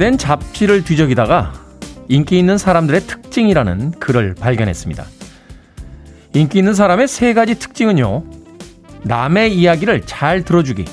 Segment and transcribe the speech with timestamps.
[0.00, 1.52] 오래된 잡지를 뒤적이다가
[2.08, 5.04] 인기 있는 사람들의 특징이라는 글을 발견했습니다.
[6.32, 8.24] 인기 있는 사람의 세 가지 특징은요.
[9.02, 10.86] 남의 이야기를 잘 들어주기,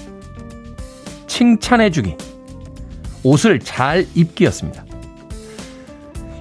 [1.25, 2.17] 칭찬해주기,
[3.23, 4.83] 옷을 잘 입기였습니다.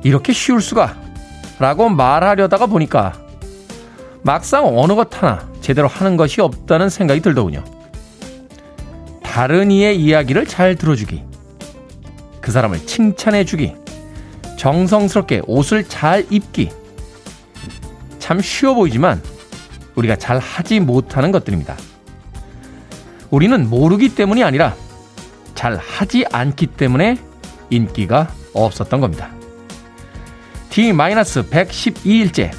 [0.02, 0.96] 이렇게 쉬울 수가
[1.60, 3.12] 라고 말하려다가 보니까
[4.22, 7.62] 막상 어느 것 하나 제대로 하는 것이 없다는 생각이 들더군요.
[9.22, 11.22] 다른 이의 이야기를 잘 들어주기,
[12.46, 13.74] 그 사람을 칭찬해주기,
[14.56, 16.70] 정성스럽게 옷을 잘 입기.
[18.20, 19.20] 참 쉬워 보이지만
[19.96, 21.76] 우리가 잘 하지 못하는 것들입니다.
[23.30, 24.76] 우리는 모르기 때문이 아니라
[25.56, 27.18] 잘 하지 않기 때문에
[27.70, 29.28] 인기가 없었던 겁니다.
[30.70, 32.52] D-112일째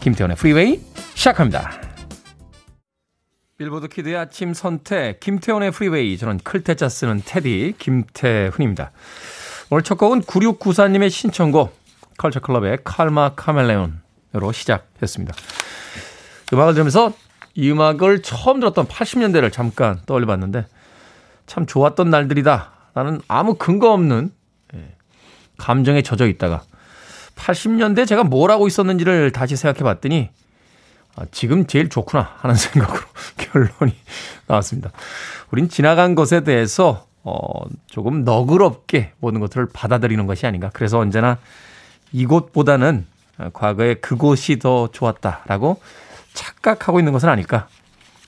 [0.00, 0.80] 김태훈의 프리웨이
[1.14, 1.70] 시작합니다.
[3.62, 8.90] 빌보드 kid의 아침 선택 김태훈의 프리웨이 저는 클 태 자 쓰는 테디 김태훈입니다.
[9.70, 11.72] 오늘 첫 곡은 9694님의 신청곡
[12.18, 15.32] 컬처클럽의 칼마 카멜레온으로 시작했습니다.
[16.52, 17.12] 음악을 들으면서
[17.54, 20.66] 이 음악을 처음 들었던 80년대를 잠깐 떠올려봤는데
[21.46, 22.72] 참 좋았던 날들이다.
[22.94, 24.32] 나는 아무 근거 없는
[24.74, 24.96] 예,
[25.56, 26.64] 감정에 젖어 있다가
[27.36, 30.30] 80년대 제가 뭘 하고 있었는지를 다시 생각해 봤더니
[31.16, 33.00] 아, 지금 제일 좋구나 하는 생각으로
[33.36, 33.94] 결론이
[34.46, 34.90] 나왔습니다.
[35.50, 37.42] 우린 지나간 것에 대해서 어,
[37.86, 40.70] 조금 너그럽게 모든 것들을 받아들이는 것이 아닌가.
[40.72, 41.38] 그래서 언제나
[42.12, 43.06] 이곳보다는
[43.52, 45.80] 과거에 그곳이 더 좋았다라고
[46.34, 47.68] 착각하고 있는 것은 아닐까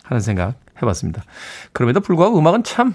[0.03, 1.25] 하는 생각 해봤습니다.
[1.73, 2.95] 그럼에도 불구하고 음악은 참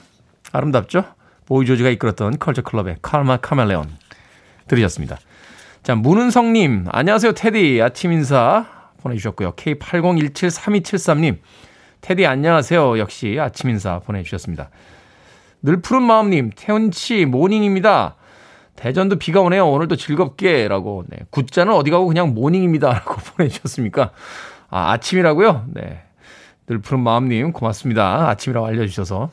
[0.51, 1.03] 아름답죠.
[1.45, 3.89] 보이조지가 이끌었던 컬처 클럽의 Karma Chameleon
[4.67, 5.17] 들으셨습니다.
[5.83, 7.81] 자, 문은성님, 안녕하세요, 테디.
[7.81, 9.53] 아침 인사 보내주셨고요.
[9.53, 11.37] K80173273님,
[12.01, 12.99] 테디 안녕하세요.
[12.99, 14.69] 역시 아침 인사 보내주셨습니다.
[15.61, 18.16] 늘 푸른 마음님, 태훈씨 morning입니다.
[18.79, 19.67] 대전도 비가 오네요.
[19.69, 20.69] 오늘도 즐겁게.
[20.69, 21.03] 라고.
[21.09, 21.17] 네.
[21.31, 22.89] good 자는 어디 가고 그냥 morning입니다.
[22.93, 24.11] 라고 보내주셨습니까?
[24.69, 25.65] 아, 아침이라고요?
[25.73, 26.03] 네.
[26.65, 28.29] 늘 푸른 마음님, 고맙습니다.
[28.29, 29.31] 아침이라고 알려주셔서.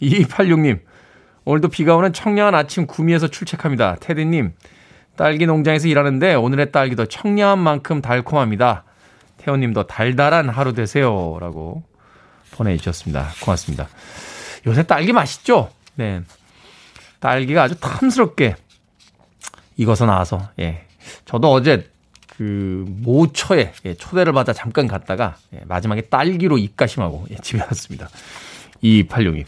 [0.00, 0.80] 2286님,
[1.44, 3.96] 오늘도 비가 오는 청량한 아침 구미에서 출첵합니다.
[3.98, 4.52] 테디님,
[5.16, 8.84] 딸기 농장에서 일하는데 오늘의 딸기도 청량한 만큼 달콤합니다.
[9.46, 11.38] 태호님도 달달한 하루 되세요.
[11.40, 11.84] 라고
[12.50, 13.28] 보내주셨습니다.
[13.40, 13.86] 고맙습니다.
[14.66, 15.70] 요새 딸기 맛있죠?
[15.94, 16.22] 네.
[17.20, 18.56] 딸기가 아주 탐스럽게
[19.76, 20.84] 익어서 나와서, 예.
[21.26, 21.88] 저도 어제
[22.36, 28.08] 그 모처에 예, 초대를 받아 잠깐 갔다가 예, 마지막에 딸기로 입가심하고 예, 집에 왔습니다.
[28.82, 29.44] 2286님.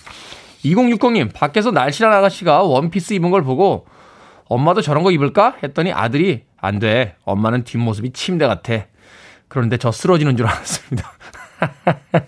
[0.65, 3.87] 2060님, 밖에서 날씬한 아가씨가 원피스 입은 걸 보고
[4.45, 5.57] 엄마도 저런 거 입을까?
[5.63, 7.17] 했더니 아들이 안 돼.
[7.25, 8.87] 엄마는 뒷모습이 침대 같아.
[9.49, 11.11] 그런데 저 쓰러지는 줄 알았습니다.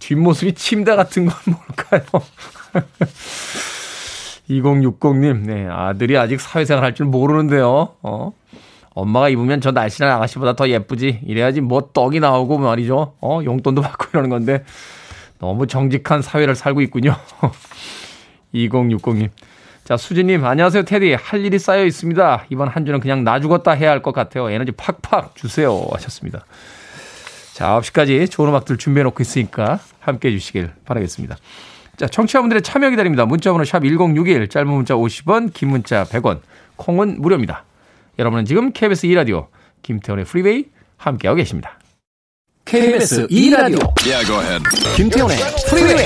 [0.00, 2.02] 뒷모습이 침대 같은 건 뭘까요?
[4.48, 7.94] 2060님, 네, 아들이 아직 사회생활 할 줄 모르는데요.
[8.02, 8.32] 어?
[8.94, 11.20] 엄마가 입으면 저 날씬한 아가씨보다 더 예쁘지.
[11.24, 13.14] 이래야지 뭐 떡이 나오고 말이죠.
[13.20, 14.64] 어, 용돈도 받고 이러는 건데
[15.38, 17.14] 너무 정직한 사회를 살고 있군요.
[18.54, 19.28] 2060님.
[19.88, 21.14] 자, 수진님, 안녕하세요, 테디.
[21.14, 22.44] 할 일이 쌓여 있습니다.
[22.50, 24.50] 이번 한 주는 그냥 나 죽었다 해야 할 것 같아요.
[24.50, 25.82] 에너지 팍팍 주세요.
[25.90, 26.44] 하셨습니다.
[27.54, 31.38] 자, 9시까지 좋은 음악들 준비해놓고 있으니까 함께 해주시길 바라겠습니다.
[31.96, 33.24] 자, 청취자분들의 참여 기다립니다.
[33.24, 36.40] 문자번호 샵 1061, 짧은 문자 50원, 긴 문자 100원,
[36.76, 37.64] 콩은 무료입니다.
[38.18, 39.46] 여러분은 지금 KBS 2라디오,
[39.80, 40.66] 김태훈의 프리웨이
[40.98, 41.78] 함께하고 계십니다.
[42.66, 44.62] KBS 2라디오, yeah,
[44.96, 45.38] 김태훈의
[45.70, 46.04] 프리웨이.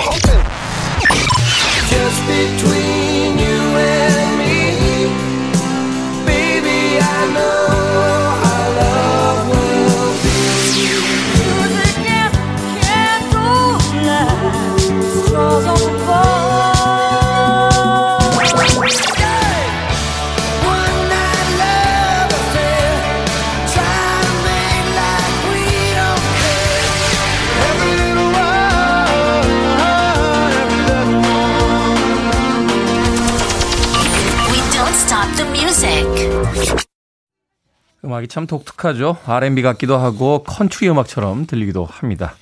[38.05, 39.17] 음악이 참 독특하죠.
[39.25, 42.35] R&B 같기도 하고 컨트리 음악처럼 들리기도 합니다.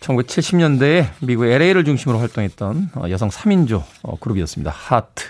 [0.00, 4.70] 1970년대에 미국 LA를 중심으로 활동했던 어, 여성 3인조 어, 그룹이었습니다.
[4.70, 5.24] 하트.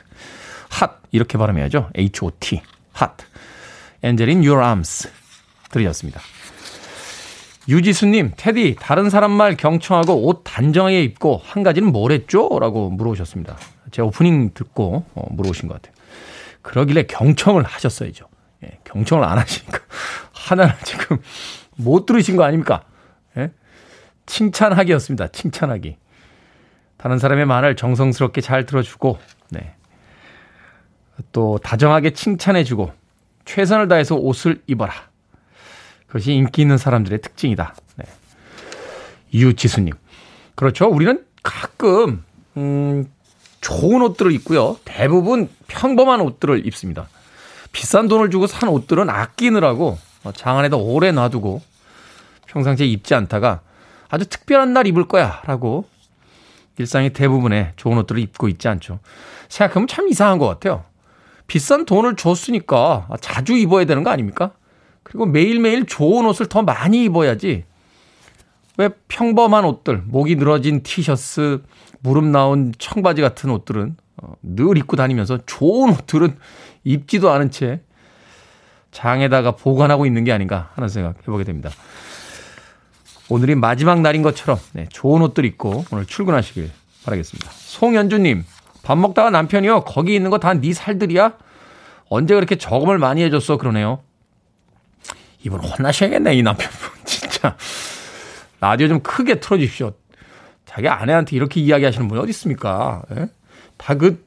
[0.71, 1.91] 핫 이렇게 발음해야죠.
[1.97, 2.63] H-O-T.
[2.93, 3.17] 핫.
[4.03, 5.09] Angel In Your Arms
[5.71, 6.21] 들이었습니다.
[7.69, 12.49] 유지수님, 테디, 다른 사람 말 경청하고 옷 단정하게 입고 한 가지는 뭐랬죠?
[12.61, 13.57] 라고 물어보셨습니다.
[13.93, 15.95] 제 오프닝 듣고 어, 물어보신 것 같아요.
[16.63, 18.27] 그러길래 경청을 하셨어야죠.
[18.65, 19.79] 예, 경청을 안 하시니까
[20.33, 21.19] 하나를 지금
[21.77, 22.85] 못 들으신 거 아닙니까?
[23.37, 23.51] 예?
[24.27, 25.29] 칭찬하기였습니다.
[25.29, 25.97] 칭찬하기.
[26.97, 29.19] 다른 사람의 말을 정성스럽게 잘 들어주고,
[29.51, 29.75] 네.
[31.33, 32.93] 또 다정하게 칭찬해주고
[33.45, 34.93] 최선을 다해서 옷을 입어라.
[36.07, 37.75] 그것이 인기 있는 사람들의 특징이다.
[37.97, 38.05] 네.
[39.35, 39.93] 유지수님.
[40.55, 40.87] 그렇죠.
[40.87, 42.25] 우리는 가끔,
[42.57, 43.13] 음,
[43.61, 44.79] 좋은 옷들을 입고요.
[44.85, 47.09] 대부분 평범한 옷들을 입습니다.
[47.75, 49.99] 비싼 돈을 주고 산 옷들은 아끼느라고
[50.35, 51.61] 장 안에다 오래 놔두고
[52.47, 53.61] 평상시에 입지 않다가
[54.09, 55.85] 아주 특별한 날 입을 거야 라고
[56.79, 59.01] 일상의 대부분의 좋은 옷들을 입고 있지 않죠.
[59.49, 60.85] 생각하면 참 이상한 것 같아요.
[61.49, 64.53] 비싼 돈을 줬으니까 자주 입어야 되는 거 아닙니까?
[65.03, 67.65] 그리고 매일매일 좋은 옷을 더 많이 입어야지.
[68.77, 71.61] 왜 평범한 옷들, 목이 늘어진 티셔츠,
[72.01, 74.04] 무릎 나온 청바지 같은 옷들은 어,
[74.43, 76.37] 늘 입고 다니면서 좋은 옷들은
[76.85, 77.81] 입지도 않은 채
[78.93, 81.71] 장에다가 보관하고 있는 게 아닌가 하는 생각 해보게 됩니다.
[83.29, 86.71] 오늘이 마지막 날인 것처럼 네, 좋은 옷들 입고 오늘 출근하시길
[87.05, 87.51] 바라겠습니다.
[87.51, 88.45] 송연주님,
[88.83, 89.83] 밥 먹다가 남편이요.
[89.85, 91.33] 거기 있는 거 다 네 살들이야?
[92.11, 93.57] 언제 그렇게 저금을 많이 해줬어?
[93.57, 94.01] 그러네요.
[95.43, 96.79] 이분 혼나셔야겠네, 이 남편분.
[97.05, 97.57] 진짜.
[98.61, 99.93] 라디오 좀 크게 틀어주십시오.
[100.67, 103.03] 자기 아내한테 이렇게 이야기하시는 분이 어디 있습니까?
[103.17, 103.27] 예?
[103.77, 104.25] 다 그,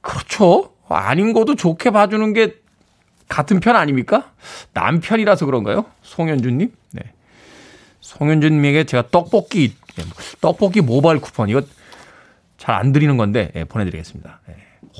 [0.00, 0.72] 그렇죠.
[0.88, 2.54] 아닌 것도 좋게 봐주는 게
[3.28, 4.32] 같은 편 아닙니까?
[4.74, 5.86] 남편이라서 그런가요?
[6.02, 6.70] 송현주님?
[6.92, 7.02] 네.
[8.00, 10.04] 송현주님에게 제가 떡볶이, 네,
[10.40, 11.62] 떡볶이 모바일 쿠폰, 이거
[12.58, 14.40] 잘 안 드리는 건데, 네, 보내드리겠습니다.
[14.46, 14.56] 네.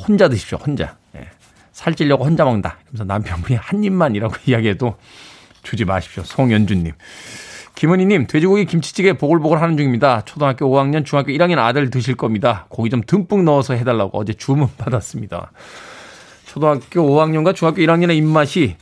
[0.06, 0.96] 혼자 드십시오, 혼자.
[1.12, 1.28] 네.
[1.72, 2.78] 살찌려고 혼자 먹는다.
[2.84, 4.96] 이러면서 남편분이 한 입만이라고 이야기해도
[5.62, 6.22] 주지 마십시오.
[6.24, 6.92] 송현주님.
[7.74, 10.22] 김은희님, 돼지고기 김치찌개 보글보글 하는 중입니다.
[10.22, 12.66] 초등학교 5학년, 중학교 1학년 아들 드실 겁니다.
[12.68, 15.52] 고기 좀 듬뿍 넣어서 해달라고 어제 주문 받았습니다.
[16.46, 18.76] 초등학교 5학년과 중학교 1학년의 입맛이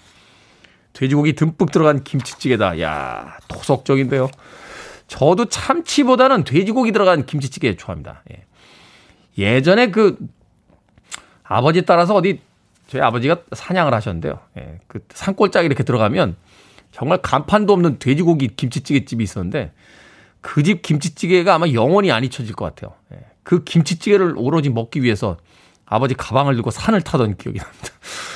[0.93, 2.81] 돼지고기 듬뿍 들어간 김치찌개다.
[2.81, 4.29] 야 토속적인데요.
[5.07, 8.23] 저도 참치보다는 돼지고기 들어간 김치찌개 좋아합니다.
[8.33, 8.45] 예.
[9.39, 10.19] 예전에 그
[11.45, 12.41] 아버지 따라서 어디
[12.89, 14.41] 저희 아버지가 사냥을 하셨는데요.
[14.59, 14.81] 예.
[14.89, 16.37] 그 산골짜기 이렇게 들어가면
[16.93, 19.73] 정말 간판도 없는 돼지고기 김치찌개 집이 있었는데
[20.41, 22.95] 그 집 김치찌개가 아마 영원히 안 잊혀질 것 같아요.
[23.13, 23.19] 예.
[23.43, 25.37] 그 김치찌개를 오로지 먹기 위해서
[25.87, 27.89] 아버지 가방을 들고 산을 타던 기억이 납니다.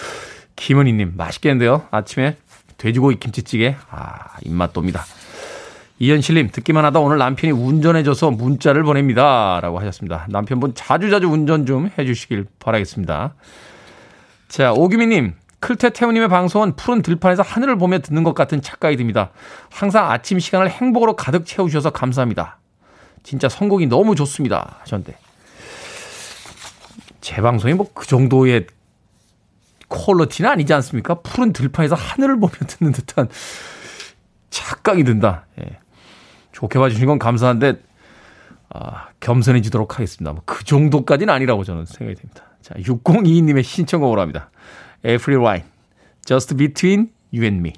[0.56, 1.86] 김은희님, 맛있겠는데요?
[1.90, 2.36] 아침에
[2.78, 3.76] 돼지고기 김치찌개.
[3.90, 5.04] 아, 입맛 돕니다.
[6.00, 9.60] 이현실님, 듣기만 하다 오늘 남편이 운전해줘서 문자를 보냅니다.
[9.62, 10.26] 라고 하셨습니다.
[10.28, 13.34] 남편분 자주자주 운전 좀 해주시길 바라겠습니다.
[14.48, 19.30] 자, 오규미님, 클테 태우님의 방송은 푸른 들판에서 하늘을 보며 듣는 것 같은 착각이 듭니다.
[19.70, 22.58] 항상 아침 시간을 행복으로 가득 채우셔서 감사합니다.
[23.22, 24.76] 진짜 선곡이 너무 좋습니다.
[24.80, 25.16] 하셨는데.
[27.22, 28.66] 제 방송이 뭐 그 정도의
[29.88, 31.14] 퀄러티는 아니지 않습니까?
[31.22, 33.30] 푸른 들판에서 하늘을 보며 듣는 듯한
[34.50, 35.46] 착각이 든다.
[35.62, 35.78] 예.
[36.52, 37.80] 좋게 봐주신 건 감사한데,
[38.68, 40.32] 아, 겸손해지도록 하겠습니다.
[40.32, 42.44] 뭐 그 정도까지는 아니라고 저는 생각이 됩니다.
[42.60, 44.50] 자, 6022님의 신청곡으로 합니다.
[45.06, 45.64] April Wine,
[46.24, 47.74] Just Between You and Me.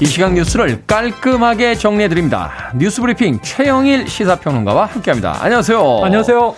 [0.00, 2.72] 이 시각 뉴스를 깔끔하게 정리해드립니다.
[2.76, 5.36] 뉴스브리핑 최영일 시사평론가와 함께합니다.
[5.40, 6.00] 안녕하세요.
[6.02, 6.56] 안녕하세요.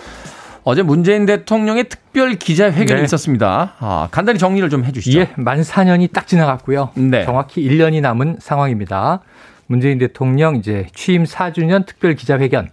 [0.63, 3.03] 어제 문재인 대통령의 특별 기자회견이 네.
[3.03, 3.73] 있었습니다.
[3.79, 5.19] 아, 간단히 정리를 좀 해주시죠.
[5.19, 6.91] 예, 만 4년이 딱 지나갔고요.
[6.95, 7.25] 네.
[7.25, 9.19] 정확히 1년이 남은 상황입니다.
[9.67, 12.69] 문재인 대통령 이제 취임 4주년 특별 기자회견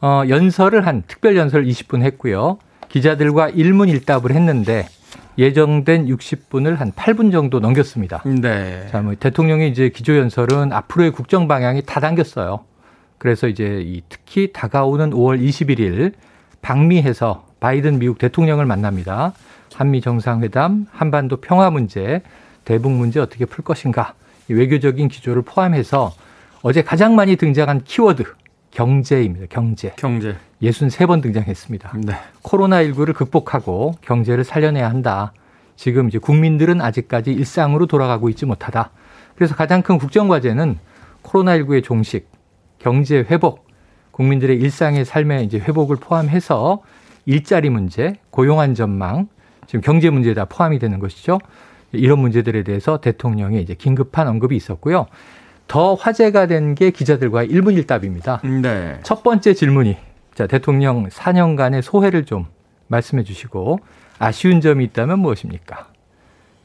[0.00, 2.58] 어, 연설을 한 특별 연설 20분 했고요.
[2.88, 4.86] 기자들과 일문일답을 했는데
[5.38, 8.22] 예정된 60분을 한 8분 정도 넘겼습니다.
[8.24, 8.86] 네.
[8.90, 12.60] 자, 뭐 대통령이 이제 기조연설은 앞으로의 국정 방향이 다 당겼어요.
[13.18, 16.12] 그래서 이제 이 특히 다가오는 5월 21일
[16.62, 19.32] 방미해서 바이든 미국 대통령을 만납니다.
[19.74, 22.22] 한미 정상회담, 한반도 평화 문제,
[22.64, 24.14] 대북 문제 어떻게 풀 것인가,
[24.48, 26.12] 외교적인 기조를 포함해서
[26.62, 28.24] 어제 가장 많이 등장한 키워드
[28.70, 29.46] 경제입니다.
[29.48, 29.92] 경제.
[29.96, 30.36] 경제.
[30.62, 31.92] 63번 등장했습니다.
[32.04, 32.14] 네.
[32.42, 35.32] 코로나19를 극복하고 경제를 살려내야 한다.
[35.76, 38.90] 지금 이제 국민들은 아직까지 일상으로 돌아가고 있지 못하다.
[39.34, 40.78] 그래서 가장 큰 국정 과제는
[41.22, 42.30] 코로나19의 종식,
[42.78, 43.66] 경제 회복,
[44.12, 46.82] 국민들의 일상의 삶의 이제 회복을 포함해서
[47.26, 49.28] 일자리 문제, 고용 안전망,
[49.66, 51.38] 지금 경제 문제에 다 포함이 되는 것이죠.
[51.92, 55.06] 이런 문제들에 대해서 대통령의 이제 긴급한 언급이 있었고요.
[55.68, 58.40] 더 화제가 된 게 기자들과의 1분 1답입니다.
[58.62, 58.98] 네.
[59.02, 59.96] 첫 번째 질문이
[60.34, 62.46] 자, 대통령 4년간의 소회를 좀
[62.88, 63.80] 말씀해 주시고
[64.18, 65.88] 아쉬운 점이 있다면 무엇입니까?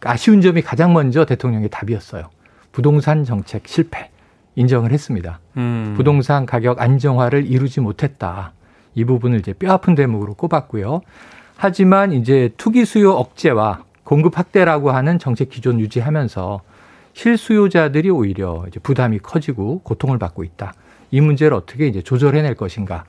[0.03, 2.29] 아쉬운 점이 가장 먼저 대통령의 답이었어요.
[2.71, 4.09] 부동산 정책 실패
[4.55, 5.39] 인정을 했습니다.
[5.57, 5.93] 음.
[5.95, 8.53] 부동산 가격 안정화를 이루지 못했다.
[8.95, 11.01] 이 부분을 이제 뼈아픈 대목으로 꼽았고요.
[11.55, 16.61] 하지만 이제 투기 수요 억제와 공급 확대라고 하는 정책 기존 유지하면서
[17.13, 20.73] 실수요자들이 오히려 이제 부담이 커지고 고통을 받고 있다.
[21.11, 23.03] 이 문제를 어떻게 이제 조절해낼 것인가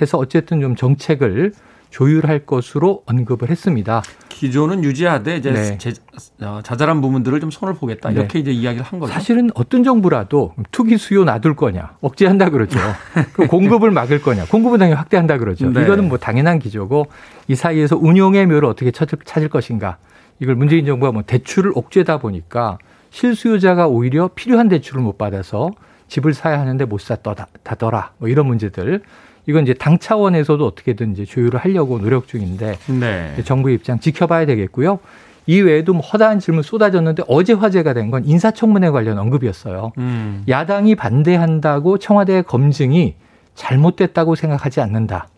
[0.00, 1.52] 해서 어쨌든 좀 정책을
[1.92, 4.02] 조율할 것으로 언급을 했습니다.
[4.30, 5.78] 기존은 유지하되 이제 네.
[5.78, 5.92] 제,
[6.40, 8.16] 어, 자잘한 부분들을 좀 손을 보겠다 네.
[8.16, 8.38] 이렇게 네.
[8.40, 9.12] 이제 이야기를 한 거죠.
[9.12, 12.78] 사실은 어떤 정부라도 투기 수요 놔둘 거냐 억제한다 그러죠.
[13.34, 15.70] 그 공급을 막을 거냐 공급은 당연히 확대한다 그러죠.
[15.70, 15.82] 네.
[15.82, 17.06] 이거는 뭐 당연한 기조고
[17.46, 19.98] 이 사이에서 운용의 묘를 어떻게 찾을, 찾을 것인가
[20.40, 22.78] 이걸 문재인 정부가 뭐 대출을 옥죄다 보니까
[23.12, 25.70] 실수요자가 오히려 필요한 대출을 못 받아서
[26.08, 29.02] 집을 사야 하는데 못 샀다더라 뭐 이런 문제들
[29.46, 33.34] 이건 이제 당 차원에서도 어떻게든 이제 조율을 하려고 노력 중인데 네.
[33.44, 34.98] 정부 입장 지켜봐야 되겠고요.
[35.46, 39.92] 이 외에도 뭐 허다한 질문 쏟아졌는데 어제 화제가 된 건 인사청문회 관련 언급이었어요.
[39.98, 40.44] 음.
[40.48, 43.16] 야당이 반대한다고 청와대 검증이
[43.56, 45.28] 잘못됐다고 생각하지 않는다.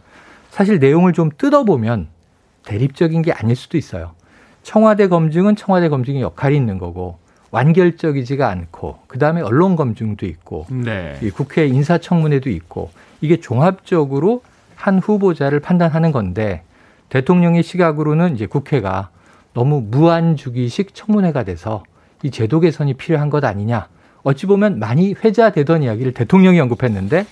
[0.51, 2.09] 사실 내용을 좀 뜯어보면
[2.67, 4.13] 대립적인 게 아닐 수도 있어요.
[4.63, 7.19] 청와대 검증은 청와대 검증의 역할이 있는 거고
[7.55, 11.17] 완결적이지가 않고 그다음에 언론 검증도 있고 네.
[11.35, 14.43] 국회 인사청문회도 있고 이게 종합적으로
[14.75, 16.63] 한 후보자를 판단하는 건데
[17.11, 19.11] 대통령의 시각으로는 이제 국회가
[19.53, 21.85] 너무 무한주기식 청문회가 돼서
[22.25, 23.87] 이 제도 개선이 필요한 것 아니냐.
[24.25, 27.25] 어찌 보면 많이 회자되던 이야기를 대통령이 언급했는데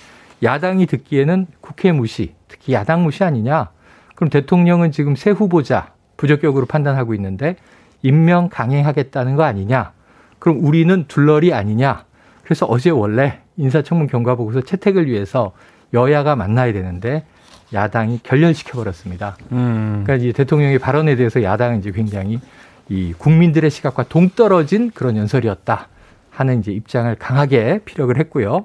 [0.45, 3.71] 야당이 듣기에는 국회 무시, 특히 야당 무시 아니냐.
[4.15, 7.57] 그럼 대통령은 지금 새 후보자 부적격으로 판단하고 있는데
[8.03, 9.93] 임명 강행하겠다는 거 아니냐.
[10.43, 12.05] 그럼 우리는 둘러리 아니냐.
[12.43, 15.53] 그래서 어제 원래 인사청문 경과 보고서 채택을 위해서
[15.95, 17.25] 여야가 만나야 되는데
[17.73, 19.37] 야당이 결렬시켜 버렸습니다.
[19.53, 20.03] 음.
[20.03, 22.41] 그러니까 이제 대통령의 발언에 대해서 야당은 이제 굉장히
[22.89, 25.87] 이 국민들의 시각과 동떨어진 그런 연설이었다
[26.31, 28.65] 하는 이제 입장을 강하게 피력을 했고요.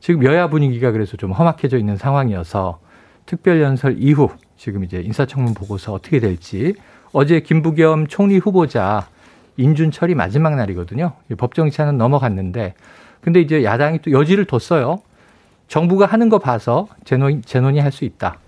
[0.00, 2.80] 지금 여야 분위기가 그래서 좀 험악해져 있는 상황이어서
[3.24, 4.28] 특별 연설 이후
[4.58, 6.74] 지금 이제 인사청문 보고서 어떻게 될지
[7.12, 9.06] 어제 김부겸 총리 후보자
[9.56, 11.12] 인준철이 마지막 날이거든요.
[11.36, 12.74] 법정치는 넘어갔는데
[13.20, 15.00] 근데 이제 야당이 또 여지를 뒀어요.
[15.68, 18.38] 정부가 하는 거 봐서 재논, 재논의 할수 있다.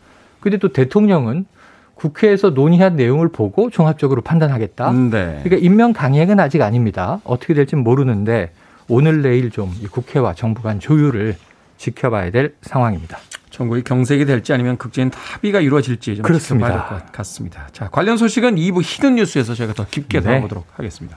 [0.41, 1.47] 근데 또 대통령은
[1.95, 4.91] 국회에서 논의한 내용을 보고 종합적으로 판단하겠다.
[4.91, 5.41] 음, 네.
[5.43, 7.21] 그러니까 임명 강행은 아직 아닙니다.
[7.25, 8.51] 어떻게 될지 모르는데
[8.87, 11.37] 오늘 내일 좀 국회와 정부 간 조율을
[11.79, 13.19] 지켜봐야 될 상황입니다.
[13.57, 16.69] 전국이 경색이 될지 아니면 극적인 합의가 이루어질지 좀 그렇습니다.
[16.69, 17.69] 지켜봐야 될 것 같습니다.
[17.73, 20.25] 자, 관련 소식은 2부 히든 뉴스에서 저희가 더 깊게 네.
[20.27, 21.17] 다뤄보도록 하겠습니다.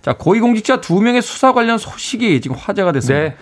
[0.00, 3.28] 자, 고위공직자 두 명의 수사 관련 소식이 지금 화제가 됐습니다.
[3.28, 3.36] 네.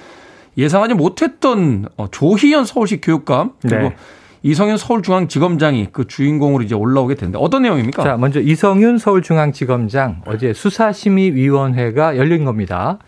[0.59, 3.97] 예상하지 못했던 어, 조희연 서울시 교육감 그리고 네.
[4.43, 8.03] 이성윤 서울중앙지검장이 그 주인공으로 이제 올라오게 됐는데 어떤 내용입니까?
[8.03, 12.99] 자, 먼저 이성윤 서울중앙지검장 어제 수사심의위원회가 열린 겁니다.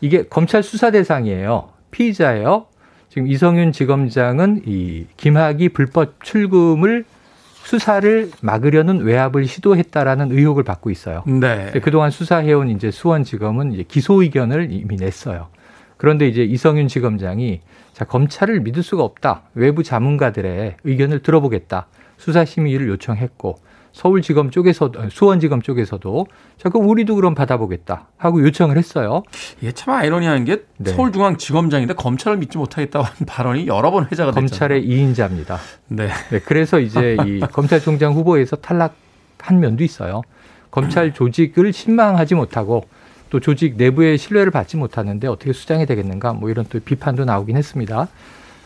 [0.00, 1.68] 이게 검찰 수사 대상이에요.
[1.92, 2.66] 피의자예요.
[3.12, 7.04] 지금 이성윤 지검장은 이 김학의 불법 출금을
[7.52, 11.22] 수사를 막으려는 외압을 시도했다라는 의혹을 받고 있어요.
[11.26, 11.72] 네.
[11.82, 15.48] 그동안 수사해온 이제 수원지검은 이제 기소 의견을 이미 냈어요.
[15.98, 17.60] 그런데 이제 이성윤 지검장이
[17.92, 19.42] 자, 검찰을 믿을 수가 없다.
[19.52, 21.88] 외부 자문가들의 의견을 들어보겠다.
[22.16, 23.58] 수사심의를 요청했고
[23.92, 26.26] 서울지검 쪽에서 수원지검 쪽에서도
[26.58, 29.22] 자 그럼 우리도 그럼 받아보겠다 하고 요청을 했어요.
[29.60, 30.92] 이게 참 아이러니한 게 네.
[30.92, 34.48] 서울중앙지검장인데 검찰을 믿지 못하겠다고 한 발언이 여러 번 회자가 됐잖아요.
[34.48, 35.58] 검찰의 2인자입니다.
[35.88, 36.08] 네.
[36.30, 36.40] 네.
[36.40, 40.22] 그래서 이제 이 검찰총장 후보에서 탈락한 면도 있어요.
[40.70, 42.84] 검찰 조직을 신망하지 못하고
[43.28, 48.08] 또 조직 내부의 신뢰를 받지 못하는데 어떻게 수장이 되겠는가 뭐 이런 또 비판도 나오긴 했습니다.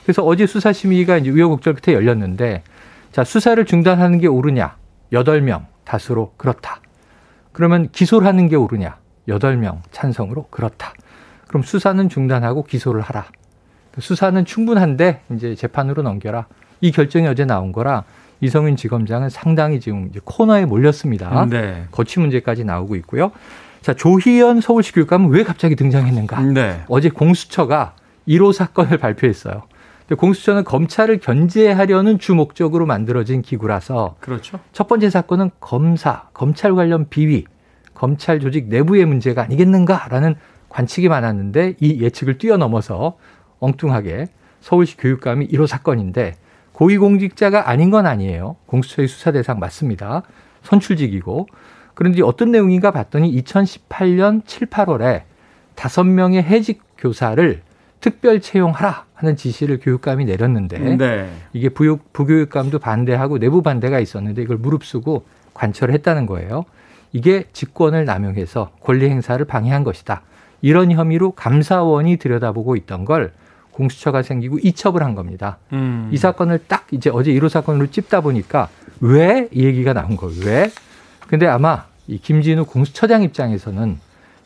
[0.05, 2.63] 그래서 어제 수사심의가 이제 우여곡절 끝에 열렸는데
[3.17, 4.77] 자, 수사를 중단하는 게 옳으냐?
[5.13, 6.81] 여덟 명 다수로 그렇다.
[7.53, 8.97] 그러면 기소를 하는 게 옳으냐?
[9.29, 10.93] 여덟 명 찬성으로 그렇다.
[11.49, 13.27] 그럼 수사는 중단하고 기소를 하라.
[13.99, 16.47] 수사는 충분한데 이제 재판으로 넘겨라.
[16.81, 18.05] 이 결정이 어제 나온 거라
[18.41, 21.47] 이성윤 지검장은 상당히 지금 코너에 몰렸습니다.
[21.47, 21.87] 네.
[21.91, 23.33] 거취 문제까지 나오고 있고요.
[23.81, 26.41] 자, 조희연 서울시 교육감은 왜 갑자기 등장했는가?
[26.43, 26.83] 네.
[26.89, 27.95] 어제 공수처가
[28.29, 29.63] 1호 사건을 발표했어요.
[30.15, 34.61] 공수처는 검찰을 견제하려는 주 목적으로 만들어진 기구라서 그렇죠.
[34.73, 37.45] 첫 번째 사건은 검사, 검찰 관련 비위,
[37.95, 40.37] 검찰 조직 내부의 문제가 아니겠는가라는
[40.69, 43.17] 관측이 많았는데 이 예측을 뛰어넘어서
[43.59, 44.27] 엉뚱하게
[44.61, 46.35] 서울시 교육감이 1호 사건인데
[46.73, 48.57] 고위공직자가 아닌 건 아니에요.
[48.67, 50.23] 공수처의 수사 대상 맞습니다.
[50.63, 51.47] 선출직이고
[51.95, 55.23] 그런데 어떤 내용인가 봤더니 2018년 7, 8월에
[55.75, 57.63] 다섯 명의 해직 교사를
[58.01, 61.31] 특별 채용하라 하는 지시를 교육감이 내렸는데 네.
[61.53, 66.65] 이게 부육, 부교육감도 반대하고 내부 반대가 있었는데 이걸 무릅쓰고 관철을 했다는 거예요.
[67.13, 70.23] 이게 직권을 남용해서 권리 행사를 방해한 것이다.
[70.61, 73.33] 이런 혐의로 감사원이 들여다보고 있던 걸
[73.73, 75.59] 공수처가 생기고 이첩을 한 겁니다.
[75.73, 76.09] 음.
[76.13, 78.69] 이 사건을 딱 이제 어제 1호 사건으로 찝다 보니까
[79.01, 80.45] 왜 이 얘기가 나온 거예요?
[80.45, 80.71] 왜?
[81.27, 83.99] 근데 아마 이 김진우 공수처장 입장에서는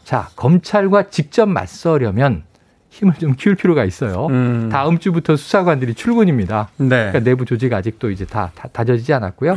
[0.05, 2.43] 자, 검찰과 직접 맞서려면
[2.91, 4.27] 힘을 좀 키울 필요가 있어요.
[4.31, 4.69] 음.
[4.71, 6.69] 다음 주부터 수사관들이 출근입니다.
[6.77, 6.89] 네.
[6.89, 9.57] 그러니까 내부 조직 아직도 이제 다, 다 다져지지 않았고요.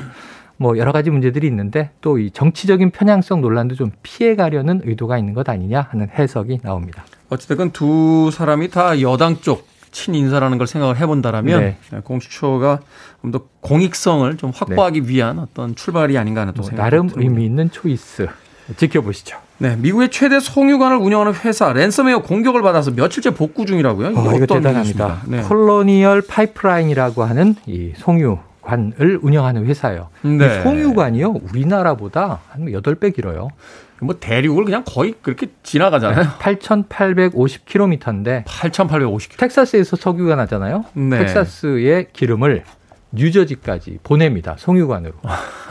[0.58, 5.50] 뭐 여러 가지 문제들이 있는데 또 이 정치적인 편향성 논란도 좀 피해가려는 의도가 있는 것
[5.50, 7.04] 아니냐 하는 해석이 나옵니다.
[7.30, 11.78] 어찌됐건 두 사람이 다 여당 쪽 친인사라는 걸 생각을 해본다라면 네.
[12.04, 12.80] 공수처가
[13.22, 15.08] 좀 더 공익성을 좀 확보하기 네.
[15.08, 18.28] 위한 어떤 출발이 아닌가 하는 또 뭐, 나름 의미 있는 choice
[18.78, 19.38] 지켜보시죠.
[19.60, 24.12] 네, 미국의 최대 송유관을 운영하는 회사 랜섬웨어 공격을 받아서 며칠째 복구 중이라고요.
[24.12, 25.22] 이거 어, 이거 대단합니다.
[25.28, 25.42] 네.
[25.42, 30.10] 콜로니얼 파이프라인이라고 하는 이 송유관을 운영하는 회사예요.
[30.22, 30.62] 네.
[30.64, 33.50] 송유관이요 우리나라보다 한 8배 길어요.
[34.02, 36.28] 뭐 대륙을 그냥 거의 그렇게 지나가잖아요.
[36.40, 39.38] 8,850km인데 8,850km.
[39.38, 40.84] 텍사스에서 석유가 나잖아요.
[40.94, 41.20] 네.
[41.20, 42.64] 텍사스의 기름을
[43.12, 44.56] 뉴저지까지 보냅니다.
[44.58, 45.14] 송유관으로.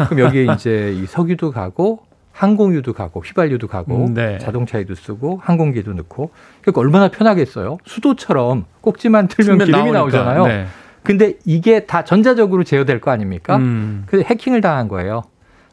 [0.08, 2.04] 그럼 여기에 이제 이 석유도 가고
[2.42, 4.38] 항공유도 가고 휘발유도 가고 네.
[4.38, 6.30] 자동차에도 쓰고 항공기도 넣고
[6.60, 7.78] 그러니까 얼마나 편하겠어요.
[7.84, 9.98] 수도처럼 꼭지만 틀면 기름이 나오니까.
[9.98, 10.46] 나오잖아요.
[10.46, 10.66] 네.
[11.04, 13.58] 근데 이게 다 전자적으로 제어될 거 아닙니까?
[13.58, 14.02] 음.
[14.06, 15.22] 그래서 해킹을 당한 거예요.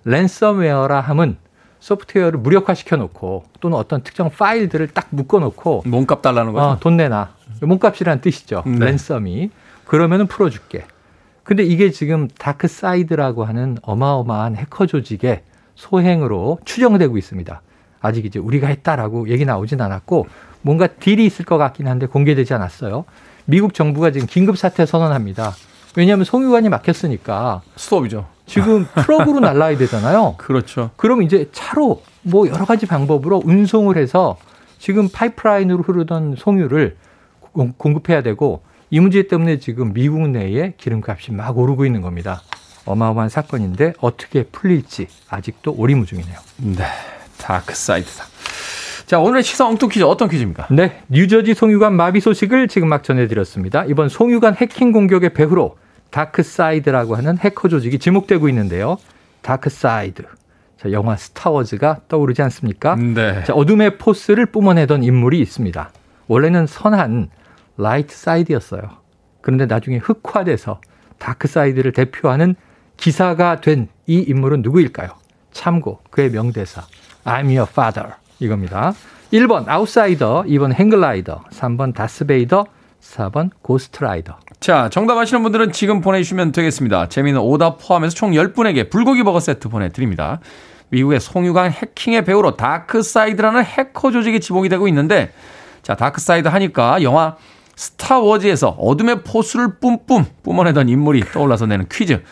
[0.05, 1.37] 랜섬웨어라 함은
[1.79, 6.65] 소프트웨어를 무력화시켜 놓고 또는 어떤 특정 파일들을 딱 묶어 놓고 몸값 달라는 거죠.
[6.65, 7.29] 어, 돈 내놔.
[7.61, 8.63] 몸값이라는 뜻이죠.
[8.67, 8.85] 네.
[8.85, 9.49] ransom이.
[9.85, 10.85] 그러면은 풀어 줄게.
[11.43, 15.41] 근데 이게 지금 다크 사이드라고 하는 어마어마한 해커 조직의
[15.79, 17.61] 소행으로 추정되고 있습니다.
[18.01, 20.27] 아직 이제 우리가 했다라고 얘기 나오진 않았고
[20.61, 23.05] 뭔가 deal이 있을 것 같긴 한데 공개되지 않았어요.
[23.45, 25.53] 미국 정부가 지금 긴급 사태 선언합니다.
[25.95, 28.27] 왜냐하면 송유관이 막혔으니까 스톱이죠.
[28.45, 30.35] 지금 트럭으로 날라야 되잖아요.
[30.37, 30.91] 그렇죠.
[30.97, 34.37] 그럼 이제 차로 뭐 여러 가지 방법으로 운송을 해서
[34.77, 36.97] 지금 파이프라인으로 흐르던 송유를
[37.77, 38.61] 공급해야 되고
[38.91, 42.41] 이 문제 때문에 지금 미국 내에 기름값이 막 오르고 있는 겁니다.
[42.85, 46.37] 어마어마한 사건인데 어떻게 풀릴지 아직도 오리무중이네요.
[46.57, 46.85] 네.
[47.37, 48.25] 다크사이드다.
[49.05, 50.67] 자, 오늘의 시사 엉뚱 퀴즈 어떤 퀴즈입니까?
[50.69, 51.01] 네.
[51.07, 53.85] 뉴저지 송유관 마비 소식을 지금 막 전해드렸습니다.
[53.85, 55.77] 이번 송유관 해킹 공격의 배후로
[56.11, 58.97] 다크사이드라고 하는 해커 조직이 지목되고 있는데요.
[59.41, 60.23] 다크사이드.
[60.79, 62.95] 자, 영화 스타워즈가 떠오르지 않습니까?
[62.95, 63.43] 네.
[63.43, 65.91] 자, 어둠의 force를 뿜어내던 인물이 있습니다.
[66.27, 67.29] 원래는 선한
[67.77, 68.81] light side였어요.
[69.41, 70.81] 그런데 나중에 흑화돼서
[71.17, 72.55] dark side를 대표하는
[72.99, 75.09] 기사가 된 이 인물은 누구일까요?
[75.51, 76.81] 참고 그의 명대사
[77.25, 78.93] I'm your father 이겁니다.
[79.31, 82.65] 1번 아웃사이더, 2번 행글라이더, 3번 다스베이더,
[82.99, 84.39] 4번 고스트라이더.
[84.59, 87.09] 자, 정답 아시는 분들은 지금 보내주시면 되겠습니다.
[87.09, 90.39] 재미있는 오답 포함해서 총 10분에게 불고기 버거 세트 보내드립니다.
[90.89, 95.31] 미국의 송유관 해킹의 배후로 다크사이드라는 해커 조직이 지목이 되고 있는데
[95.83, 97.35] 자, 다크사이드 하니까 영화
[97.75, 102.23] 스타워즈에서 어둠의 force를 뿜뿜 뿜어내던 인물이 떠올라서 내는 퀴즈.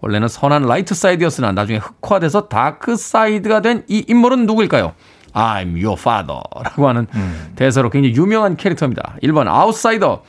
[0.00, 4.94] 원래는 선한 light side였으나 나중에 흑화돼서 dark side가 된 이 인물은 누구일까요?
[5.32, 7.52] I'm your father 라고 하는 음.
[7.56, 9.16] 대사로 굉장히 유명한 캐릭터입니다.
[9.22, 10.22] 1번 아웃사이더,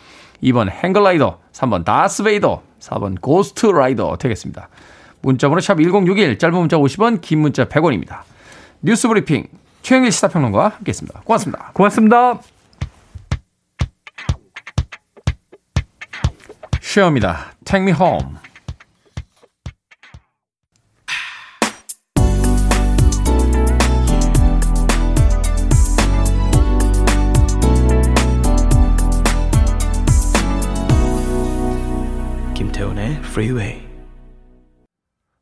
[0.43, 4.69] 2번 행글라이더, 3번 다스베이더, 4번 고스트 라이더 되겠습니다.
[5.21, 8.19] 문자번호 샵 1061, 짧은 문자 50원, 긴 문자 100원입니다.
[8.81, 9.47] 뉴스 브리핑
[9.81, 11.21] 최영일 시사평론가와 함께 했습니다.
[11.23, 11.71] 고맙습니다.
[11.73, 12.39] 고맙습니다.
[16.81, 17.53] 쉐어입니다.
[17.65, 18.46] Take me home.
[33.37, 33.83] Freeway.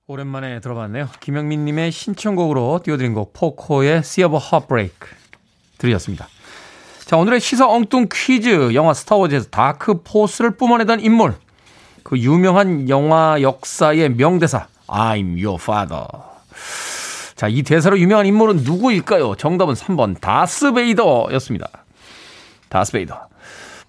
[0.08, 1.08] 오랜만에 들어봤네요.
[1.22, 4.94] 김영민님의 신청곡으로 띄워드린 곡 Poco의 Sea of Heartbreak
[5.78, 6.28] 들으셨습니다.
[7.06, 11.36] 자 오늘의 시사 엉뚱 퀴즈 영화 스타워즈에서 dark force를 뿜어내던 인물
[12.04, 16.06] 그 유명한 영화 역사의 명대사 I'm your father.
[17.36, 19.36] 자, 이 대사로 유명한 인물은 누구일까요?
[19.36, 21.70] 정답은 3번 다스베이더였습니다.
[22.70, 23.28] 다스베이더.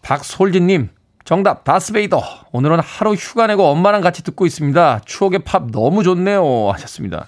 [0.02, 0.90] 박솔진님,
[1.26, 2.22] 정답 다스베이더.
[2.52, 5.00] 오늘은 하루 휴가 내고 엄마랑 같이 듣고 있습니다.
[5.04, 6.70] 추억의 팝 너무 좋네요.
[6.70, 7.26] 하셨습니다.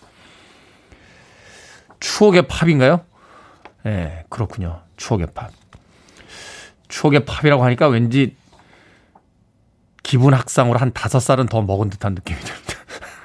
[1.99, 3.01] 추억의 팝인가요?
[3.87, 4.83] 예, 네, 그렇군요.
[4.97, 5.51] 추억의 팝.
[6.87, 8.37] 추억의 팝이라고 하니까 왠지
[10.05, 12.75] 기분 학상으로 한 다섯 살은 더 먹은 듯한 느낌이 듭니다.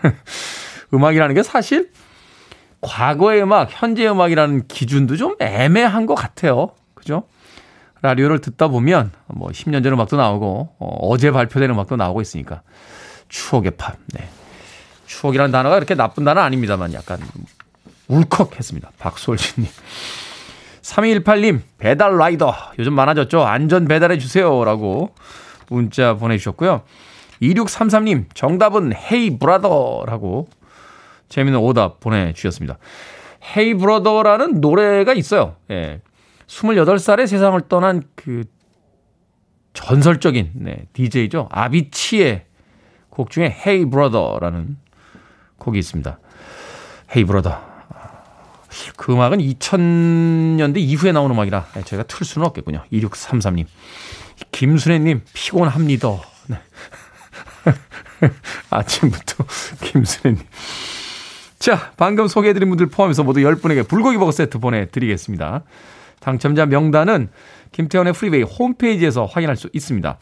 [0.92, 1.92] 음악이라는 게 사실
[2.82, 6.72] 과거의 음악, 현재 음악이라는 기준도 좀 애매한 것 같아요.
[6.96, 7.28] 그죠?
[8.04, 12.62] 라디오를 듣다 보면 뭐 10년 전 음악도 나오고 어, 제 발표된 음악도 나오고 있으니까
[13.30, 13.96] 추억의 팝.
[14.13, 14.28] 네.
[15.06, 17.20] 추억이라는 단어가 그렇게 나쁜 단어 아닙니다만 약간
[18.10, 18.92] 울컥했습니다.
[19.00, 19.72] 박솔진님.
[20.82, 22.54] 3218님, 배달 라이더.
[22.78, 23.42] 요즘 많아졌죠?
[23.42, 24.66] 안전 배달해 주세요.
[24.66, 25.16] 라고
[25.70, 26.82] 문자 보내주셨고요.
[27.42, 30.50] 2633님, 정답은 헤이 브라더라고
[31.30, 32.78] 재미있는 오답 보내주셨습니다.
[33.56, 35.56] 헤이 브러더라는 노래가 있어요.
[35.72, 36.02] 예.
[36.47, 38.43] 28살에 세상을 떠난 그
[39.73, 41.47] 전설적인 네, DJ죠.
[41.51, 42.45] 아비치의
[43.10, 44.77] 곡 중에 헤이 브러더라는
[45.58, 46.19] 곡이 있습니다.
[47.15, 47.73] 헤이 브러더.
[48.97, 52.84] 그 음악은 2000년대 이후에 나온 음악이라 저희가 틀 수는 없겠군요.
[52.91, 53.65] 2633님.
[54.51, 56.10] 김순애님, 피곤합니다.
[56.47, 56.58] 네.
[58.69, 59.45] 아침부터
[59.82, 60.41] 김순애님.
[61.60, 65.63] 자, 방금 소개해드린 분들 포함해서 모두 10분에게 불고기 버거 세트 보내드리겠습니다.
[66.24, 67.28] 당첨자 명단은
[67.74, 70.18] 김태훈의 Freeway 홈페이지에서 확인할 수 있습니다.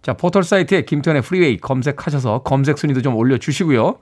[0.00, 3.98] 자, 포털 사이트에 김태훈의 Freeway 검색하셔서 검색 순위도 좀 올려주시고요.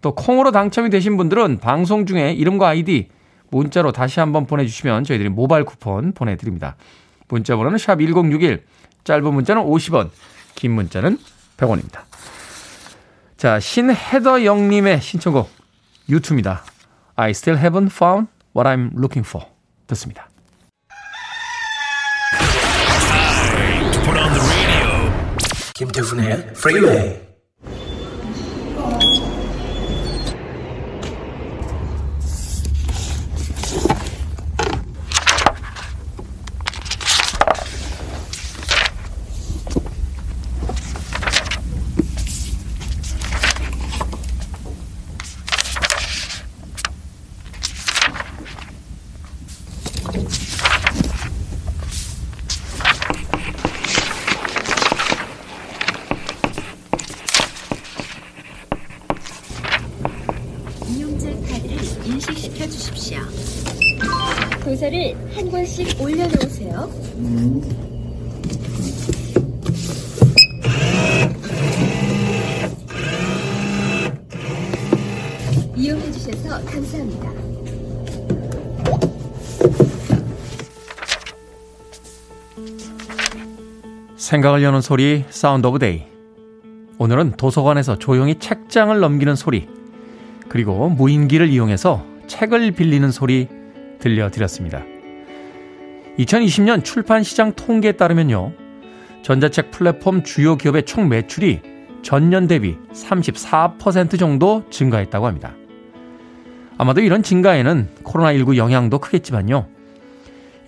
[0.00, 3.08] 또 콩으로 당첨이 되신 분들은 방송 중에 이름과 아이디
[3.50, 6.76] 문자로 다시 한번 보내주시면 저희들이 모바일 쿠폰 보내드립니다.
[7.28, 8.64] 문자 번호는 샵 1061,
[9.04, 10.10] 짧은 문자는 50원,
[10.54, 11.18] 긴 문자는
[11.58, 12.00] 100원입니다.
[13.36, 15.50] 자, 신헤더 영님의 신청곡
[16.08, 16.64] 유튜입니다.
[17.16, 19.46] I still haven't found what I'm looking for.
[19.86, 20.27] 듣습니다.
[24.18, 25.72] on the radio.
[25.74, 27.27] Kim Duvnay, Freeway.
[62.08, 63.20] 김태훈의 Freeway
[64.64, 66.90] 도서를 한 권씩 올려놓으세요.
[75.76, 77.30] 이용해 주셔서 감사합니다.
[84.16, 86.04] 생각을 여는 소리 Sound of Day
[86.96, 89.68] 오늘은 도서관에서 조용히 책장을 넘기는 소리
[90.48, 93.48] 그리고 무인기를 이용해서 책을 빌리는 소리
[93.98, 94.84] 들려드렸습니다.
[96.18, 98.52] 2020년 출판 시장 통계에 따르면요.
[99.22, 101.60] 전자책 플랫폼 주요 기업의 총 매출이
[102.02, 105.54] 전년 대비 34% 정도 증가했다고 합니다.
[106.76, 109.66] 아마도 이런 증가에는 코로나19 영향도 크겠지만요.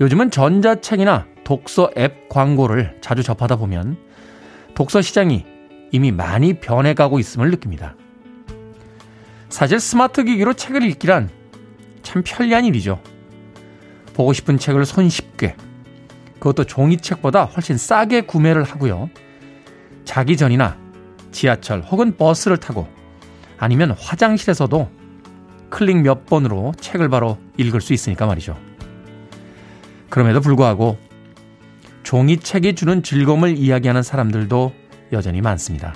[0.01, 3.97] 요즘은 전자책이나 독서 앱 광고를 자주 접하다 보면
[4.75, 5.45] 독서 시장이
[5.93, 7.97] 이미 많이 변해가고 있음을 느낍니다.
[9.51, 11.29] 사실 스마트 기기로 책을 읽기란
[12.03, 13.01] 참 편리한 일이죠.
[14.15, 15.57] 보고 싶은 책을 손쉽게
[16.35, 19.11] 그것도 종이책보다 훨씬 싸게 구매를 하고요.
[20.05, 20.79] 자기 전이나
[21.33, 22.89] 지하철 혹은 버스를 타고
[23.59, 24.91] 아니면 화장실에서도
[25.69, 28.57] 클릭 몇 번으로 책을 바로 읽을 수 있으니까 말이죠.
[30.09, 30.99] 그럼에도 불구하고
[32.03, 34.73] 종이책이 주는 즐거움을 이야기하는 사람들도
[35.13, 35.95] 여전히 많습니다.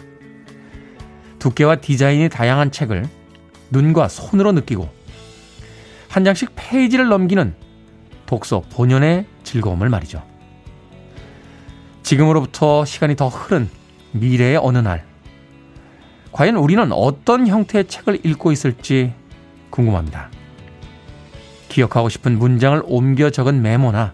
[1.38, 3.09] 두께와 디자인이 다양한 책을
[3.70, 4.88] 눈과 손으로 느끼고
[6.09, 7.55] 한 장씩 페이지를 넘기는
[8.27, 10.22] 독서 본연의 즐거움을 말이죠.
[12.03, 13.68] 지금으로부터 시간이 더 흐른
[14.12, 15.05] 미래의 어느 날,
[16.33, 19.12] 과연 우리는 어떤 형태의 책을 읽고 있을지
[19.70, 20.31] 궁금합니다.
[21.68, 24.12] 기억하고 싶은 문장을 옮겨 적은 메모나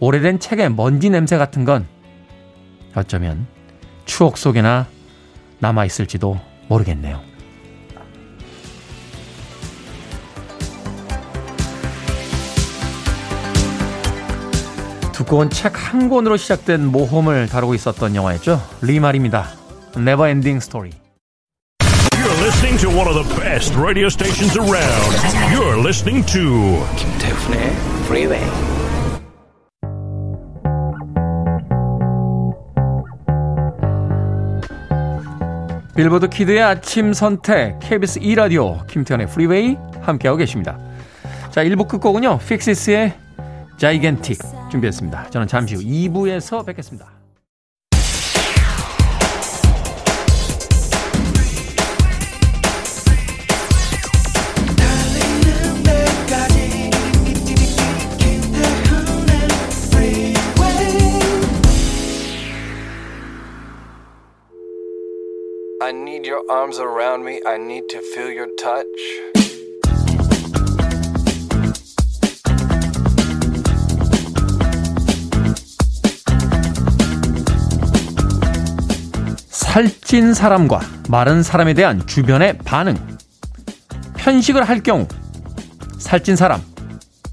[0.00, 1.86] 오래된 책의 먼지 냄새 같은 건
[2.94, 3.46] 어쩌면
[4.04, 4.86] 추억 속에나
[5.60, 7.29] 남아있을지도 모르겠네요.
[15.30, 18.60] 두꺼운 책한 권으로 시작된 모험을 다루고 있었던 영화였죠.
[18.82, 19.46] 리말입니다.
[19.96, 20.90] Never Ending Story.
[21.78, 25.14] You're listening to one of the best radio stations around.
[25.54, 27.60] You're listening to 김태훈의
[28.06, 28.44] Freeway.
[35.94, 40.76] Billboard Kid의 아침 선택 KBS 2 라디오 김태훈의 Freeway 함께하고 계십니다.
[41.52, 42.40] 자, 1부 끝곡은요.
[42.48, 43.19] Pixies의
[43.80, 44.36] Gigantic
[44.70, 45.30] 준비했습니다.
[45.30, 47.20] 저는 잠시 후 2부에서 뵙겠습니다.
[79.70, 82.96] 살찐 사람과 마른 사람에 대한 주변의 반응.
[84.16, 85.06] 편식을 할 경우
[85.96, 86.60] 살찐 사람,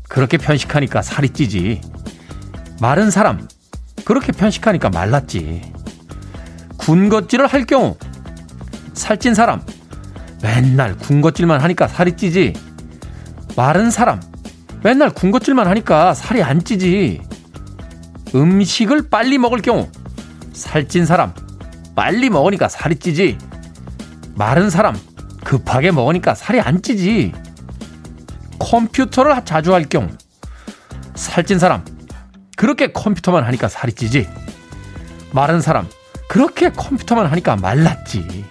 [0.07, 1.81] 그렇게 편식하니까 살이 찌지.
[2.79, 3.47] 마른 사람,
[4.05, 5.73] 그렇게 편식하니까 말랐지.
[6.77, 7.97] 군것질을 할 경우,
[8.93, 9.63] 살찐 사람,
[10.43, 12.53] 맨날 군것질만 하니까 살이 찌지.
[13.55, 14.21] 마른 사람,
[14.83, 17.19] 맨날 군것질만 하니까 살이 안 찌지.
[18.35, 19.89] 음식을 빨리 먹을 경우,
[20.53, 21.33] 살찐 사람,
[21.97, 23.39] 빨리 먹으니까 살이 찌지.
[24.35, 24.95] 마른 사람,
[25.43, 27.33] 급하게 먹으니까 살이 안 찌지.
[28.59, 30.07] 컴퓨터를 자주 할 경우,
[31.15, 31.83] 살찐 사람,
[32.55, 34.29] 그렇게 컴퓨터만 하니까 살이 찌지.
[35.31, 35.87] 마른 사람,
[36.29, 38.45] 그렇게 컴퓨터만 하니까 말랐지.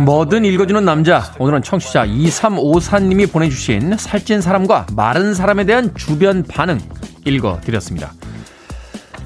[0.00, 1.32] 뭐든 읽어주는 남자.
[1.38, 6.80] 오늘은 청취자 2354님이 보내주신 살찐 사람과 마른 사람에 대한 주변 반응
[7.24, 8.12] 읽어드렸습니다.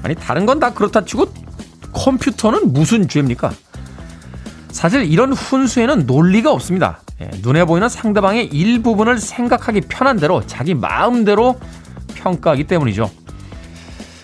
[0.03, 1.27] 아니, 다른 건 다 그렇다 치고
[1.93, 3.51] 컴퓨터는 무슨 죄입니까?
[4.71, 6.99] 사실 이런 훈수에는 논리가 없습니다.
[7.21, 11.59] 예, 눈에 보이는 상대방의 일부분을 생각하기 편한 대로 자기 마음대로
[12.15, 13.09] 평가하기 때문이죠.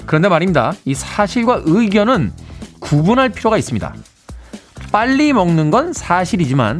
[0.05, 0.73] 그런데 말입니다.
[0.85, 2.33] 이 사실과 의견은
[2.79, 3.93] 구분할 필요가 있습니다.
[4.93, 6.79] 빨리 먹는 건 사실이지만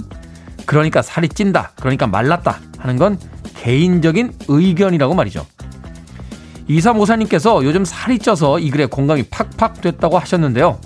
[0.68, 3.20] 그러니까 살이 찐다, 그러니까 말랐다 하는 건
[3.56, 5.48] 개인적인 의견이라고 말이죠.
[6.68, 10.80] 이사모사님께서 요즘 살이 쪄서 이 글에 공감이 팍팍 됐다고 하셨는데요.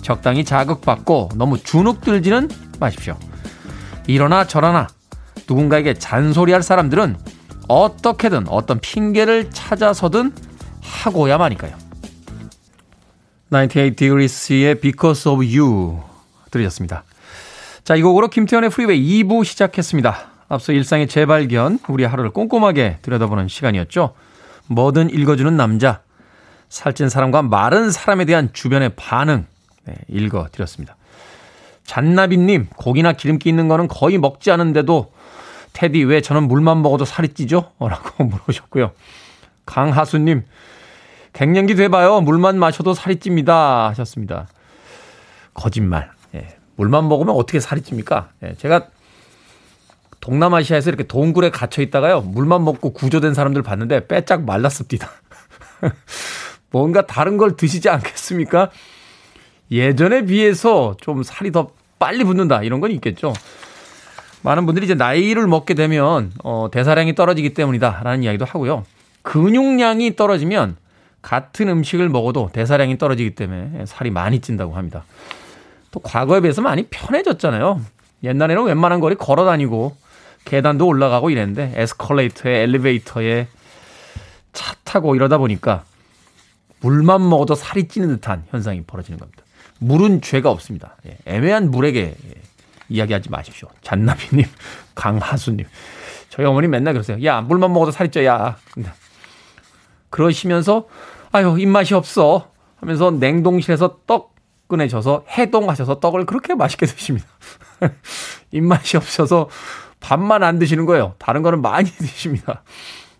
[0.00, 3.18] 적당히 자극받고 너무 주눅 들지는 마십시오.
[4.06, 4.86] 이러나 저러나
[5.48, 7.16] 누군가에게 잔소리할 사람들은
[7.66, 10.32] 어떻게든 어떤 핑계를 찾아서든
[10.80, 11.76] 하고야마니까요.
[13.50, 16.09] 98 Degrees의 Because of You
[16.50, 17.04] 들으셨습니다.
[17.84, 20.30] 자, 이 곡으로 김태현의 프리웨이 2부 시작했습니다.
[20.48, 24.14] 앞서 일상의 재발견, 우리 하루를 꼼꼼하게 들여다보는 시간이었죠.
[24.66, 26.00] 뭐든 읽어주는 남자,
[26.68, 29.46] 살찐 사람과 마른 사람에 대한 주변의 반응,
[29.84, 30.96] 네, 읽어드렸습니다.
[31.84, 35.12] 잔나비님, 고기나 기름기 있는 거는 거의 먹지 않은데도
[35.72, 37.72] 테디 왜 저는 물만 먹어도 살이 찌죠?
[37.80, 38.92] 라고 물어보셨고요.
[39.66, 40.44] 강하수님,
[41.32, 42.20] 갱년기 돼봐요.
[42.20, 43.88] 물만 마셔도 살이 찝니다.
[43.88, 44.48] 하셨습니다.
[45.54, 46.10] 거짓말.
[46.80, 48.30] 예, 물만 먹으면 어떻게 살이 찝니까?
[48.42, 48.86] 예, 제가
[50.20, 52.22] 동남아시아에서 이렇게 동굴에 갇혀 있다가요.
[52.22, 55.10] 물만 먹고 구조된 사람들 봤는데 빼짝 말랐습니다.
[56.70, 58.70] 뭔가 다른 걸 드시지 않겠습니까?
[59.70, 63.32] 예전에 비해서 좀 살이 더 빨리 붙는다 이런 건 있겠죠.
[64.42, 68.84] 많은 분들이 이제 나이를 먹게 되면 어, 대사량이 떨어지기 때문이다라는 이야기도 하고요.
[69.22, 70.76] 근육량이 떨어지면
[71.22, 75.04] 같은 음식을 먹어도 대사량이 떨어지기 때문에 살이 많이 찐다고 합니다.
[75.90, 77.80] 또 과거에 비해서 많이 편해졌잖아요.
[78.22, 79.96] 옛날에는 웬만한 거리 걸어 다니고
[80.44, 83.48] 계단도 올라가고 이랬는데 에스컬레이터에 엘리베이터에
[84.52, 85.84] 차 타고 이러다 보니까
[86.80, 89.42] 물만 먹어도 살이 찌는 듯한 현상이 벌어지는 겁니다.
[89.78, 90.96] 물은 죄가 없습니다.
[91.06, 92.34] 예, 애매한 물에게 예,
[92.88, 93.68] 이야기하지 마십시오.
[93.82, 94.46] 잔나비님,
[94.94, 95.66] 강하수님.
[96.28, 97.22] 저희 어머니 맨날 그러세요.
[97.24, 98.56] 야, 물만 먹어도 살이 쪄, 야.
[100.10, 100.86] 그러시면서,
[101.32, 102.50] 아유, 입맛이 없어.
[102.76, 104.34] 하면서 냉동실에서 떡
[104.70, 107.26] 꺼내셔서 해동하셔서 떡을 그렇게 맛있게 드십니다.
[108.52, 109.50] 입맛이 없어서
[109.98, 111.14] 밥만 안 드시는 거예요.
[111.18, 112.62] 다른 거는 많이 드십니다.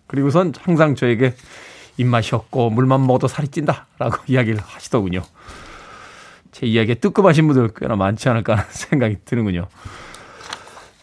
[0.06, 1.34] 그리고선 항상 저에게
[1.98, 5.22] 입맛이 없고 물만 먹어도 살이 찐다라고 이야기를 하시더군요.
[6.52, 9.66] 제 이야기에 뜨끔하신 분들 꽤나 많지 않을까 하는 생각이 드는군요.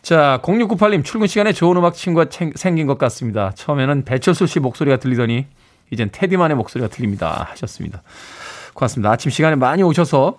[0.01, 3.51] 자, 0698님 출근 시간에 좋은 음악 친구가 생긴 것 같습니다.
[3.55, 5.45] 처음에는 배철수 씨 목소리가 들리더니
[5.91, 7.47] 이젠 테디만의 목소리가 들립니다.
[7.51, 8.01] 하셨습니다.
[8.77, 9.11] 고맙습니다.
[9.11, 10.37] 아침 시간에 많이 오셔서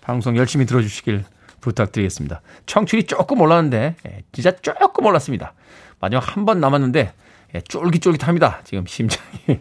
[0.00, 1.24] 방송 열심히 들어주시길
[1.60, 2.40] 부탁드리겠습니다.
[2.64, 5.52] 청취율이 조금 올랐는데 예, 진짜 조금 올랐습니다.
[6.00, 7.12] 마지막 한 번 남았는데
[7.54, 8.60] 예, 쫄깃쫄깃합니다.
[8.64, 9.26] 지금 심장이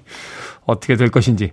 [0.66, 1.52] 어떻게 될 것인지.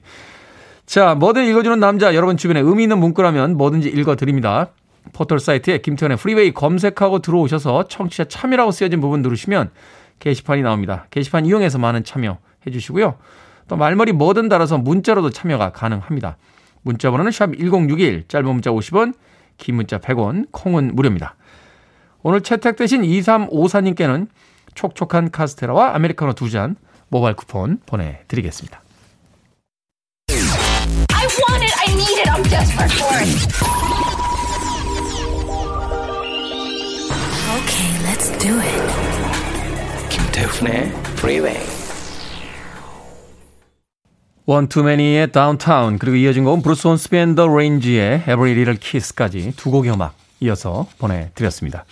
[0.87, 4.69] 자, 뭐든 읽어주는 남자 여러분 주변에 의미 있는 문구라면 뭐든지 읽어드립니다.
[5.13, 9.71] 포털 사이트에 김태훈의 Freeway 검색하고 들어오셔서 청취자 참여라고 쓰여진 부분 누르시면
[10.21, 11.07] 게시판이 나옵니다.
[11.11, 13.17] 게시판 이용해서 많은 참여해 주시고요.
[13.67, 16.37] 또 말머리 뭐든 달아서 문자로도 참여가 가능합니다.
[16.83, 19.15] 문자 번호는 샵 1061, 짧은 문자 50원,
[19.59, 21.37] 긴 문자 100원, 콩은 무료입니다.
[22.23, 24.29] 오늘 채택되신 2354님께는
[24.75, 26.77] 촉촉한 카스테라와 아메리카노 두 잔
[27.09, 28.81] 모바일 쿠폰 보내드리겠습니다.
[30.31, 33.29] I want it, I need it, I'm desperate for it.
[37.59, 40.09] Okay, let's do it.
[40.09, 41.82] 김태훈의 Freeway.
[44.53, 49.55] One 2 Many의 Downtown 그리고 이어진 곡은 Bruce Hornsby and the Range의 Every Little Kiss까지
[49.57, 51.85] 두 곡의 음악 이어서 보내드렸습니다.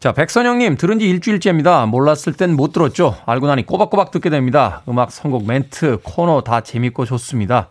[0.00, 1.84] 자 자, 백선영님, 들은 지 일주일째입니다.
[1.86, 3.16] 몰랐을 땐 못 들었죠.
[3.26, 4.82] 알고 나니 꼬박꼬박 듣게 됩니다.
[4.88, 7.68] 음악, 선곡, 멘트, 코너 다 재밌고 좋습니다.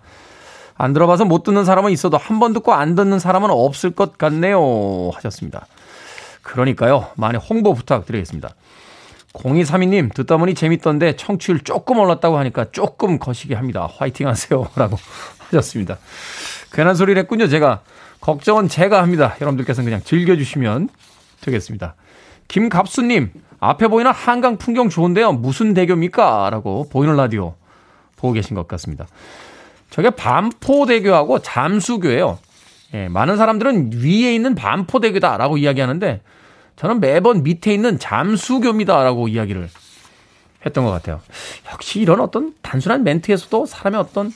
[0.76, 5.12] 안 들어봐서 못 듣는 사람은 있어도 한 번 듣고 안 듣는 사람은 없을 것 같네요.
[5.14, 5.66] 하셨습니다.
[6.42, 7.08] 그러니까요.
[7.16, 8.50] 많이 홍보 부탁드리겠습니다.
[9.36, 13.88] 0232님, 듣다 보니 재밌던데 청취율 조금 올랐다고 하니까 조금 거시기 합니다.
[13.98, 14.68] 화이팅 하세요.
[14.76, 14.98] 라고
[15.50, 15.98] 하셨습니다.
[16.72, 17.48] 괜한 소리를 했군요.
[17.48, 17.82] 제가.
[18.22, 19.36] 걱정은 제가 합니다.
[19.40, 20.90] 여러분들께서는 그냥 즐겨주시면
[21.42, 21.96] 되겠습니다.
[22.48, 25.34] 김갑수님, 앞에 보이는 한강 풍경 좋은데요.
[25.34, 26.50] 무슨 대교입니까?
[26.50, 27.56] 라고 보이는 라디오
[28.16, 29.06] 보고 계신 것 같습니다.
[29.90, 32.40] 저게 반포대교하고 잠수교예요.
[32.94, 36.22] 예, 많은 사람들은 위에 있는 반포대교다라고 이야기하는데
[36.76, 39.70] 저는 매번 밑에 있는 잠수교입니다라고 이야기를
[40.66, 41.22] 했던 것 같아요.
[41.72, 44.32] 역시 이런 어떤 단순한 멘트에서도 사람의 어떤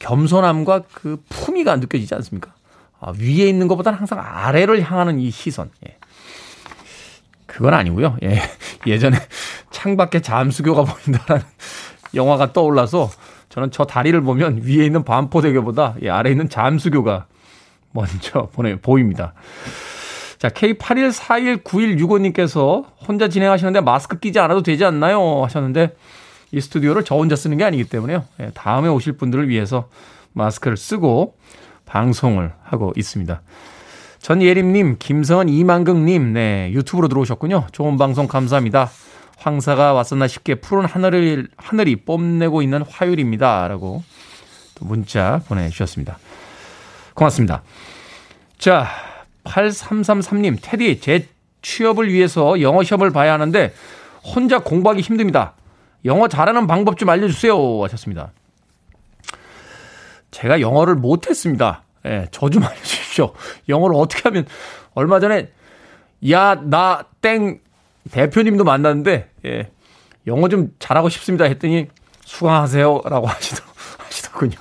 [0.00, 2.52] 겸손함과 그 품위가 느껴지지 않습니까?
[3.00, 5.70] 아, 위에 있는 것보다는 항상 아래를 향하는 이 시선.
[5.86, 5.96] 예.
[7.46, 8.16] 그건 아니고요.
[8.22, 8.42] 예.
[8.86, 9.18] 예전에
[9.70, 11.44] 창밖에 잠수교가 보인다라는
[12.14, 13.10] 영화가 떠올라서
[13.48, 17.26] 저는 저 다리를 보면 위에 있는 반포대교보다 예, 아래에 있는 잠수교가
[17.92, 19.32] 먼저 보내 보입니다.
[20.38, 25.42] 자, K81419165님께서 혼자 진행하시는데 마스크 끼지 않아도 되지 않나요?
[25.44, 25.96] 하셨는데
[26.52, 28.24] 이 스튜디오를 저 혼자 쓰는 게 아니기 때문에요.
[28.40, 29.88] 예, 다음에 오실 분들을 위해서
[30.32, 31.36] 마스크를 쓰고
[31.86, 33.42] 방송을 하고 있습니다.
[34.20, 37.66] 전예림님, 김성은 이만극님, 네, 유튜브로 들어오셨군요.
[37.72, 38.90] 좋은 방송 감사합니다.
[39.38, 43.68] 황사가 왔었나 싶게 푸른 하늘을, 하늘이 뽐내고 있는 화요일입니다.
[43.68, 44.02] 라고
[44.74, 46.18] 또 문자 보내주셨습니다.
[47.14, 47.62] 고맙습니다.
[48.58, 48.88] 자,
[49.48, 51.26] 8333님, 테디, 제
[51.62, 53.72] 취업을 위해서 영어 시험을 봐야 하는데
[54.22, 55.54] 혼자 공부하기 힘듭니다.
[56.04, 57.82] 영어 잘하는 방법 좀 알려주세요.
[57.84, 58.30] 하셨습니다.
[60.30, 61.82] 제가 영어를 못했습니다.
[62.06, 63.32] 예, 저 좀 알려주십시오.
[63.68, 64.46] 영어를 어떻게 하면,
[64.94, 65.50] 얼마 전에,
[66.30, 67.60] 야, 나, 땡,
[68.10, 69.70] 대표님도 만났는데, 예,
[70.26, 71.44] 영어 좀 잘하고 싶습니다.
[71.46, 71.88] 했더니,
[72.24, 73.02] 수강하세요.
[73.06, 73.62] 라고 하시더,
[73.98, 74.56] 하시더군요.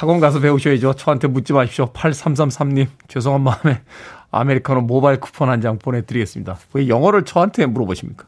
[0.00, 0.94] 학원 가서 배우셔야죠.
[0.94, 1.92] 저한테 묻지 마십시오.
[1.92, 3.82] 8333님, 죄송한 마음에
[4.30, 6.56] 아메리카노 모바일 쿠폰 한 장 보내드리겠습니다.
[6.72, 8.24] 왜 영어를 저한테 물어보십니까?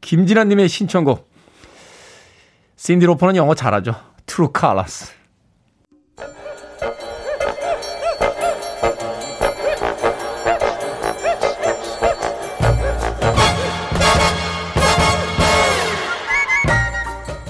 [0.00, 1.30] 김진아님의 신청곡.
[2.76, 3.94] Cyndi Lauper는 영어 잘하죠.
[4.24, 5.12] True Colors.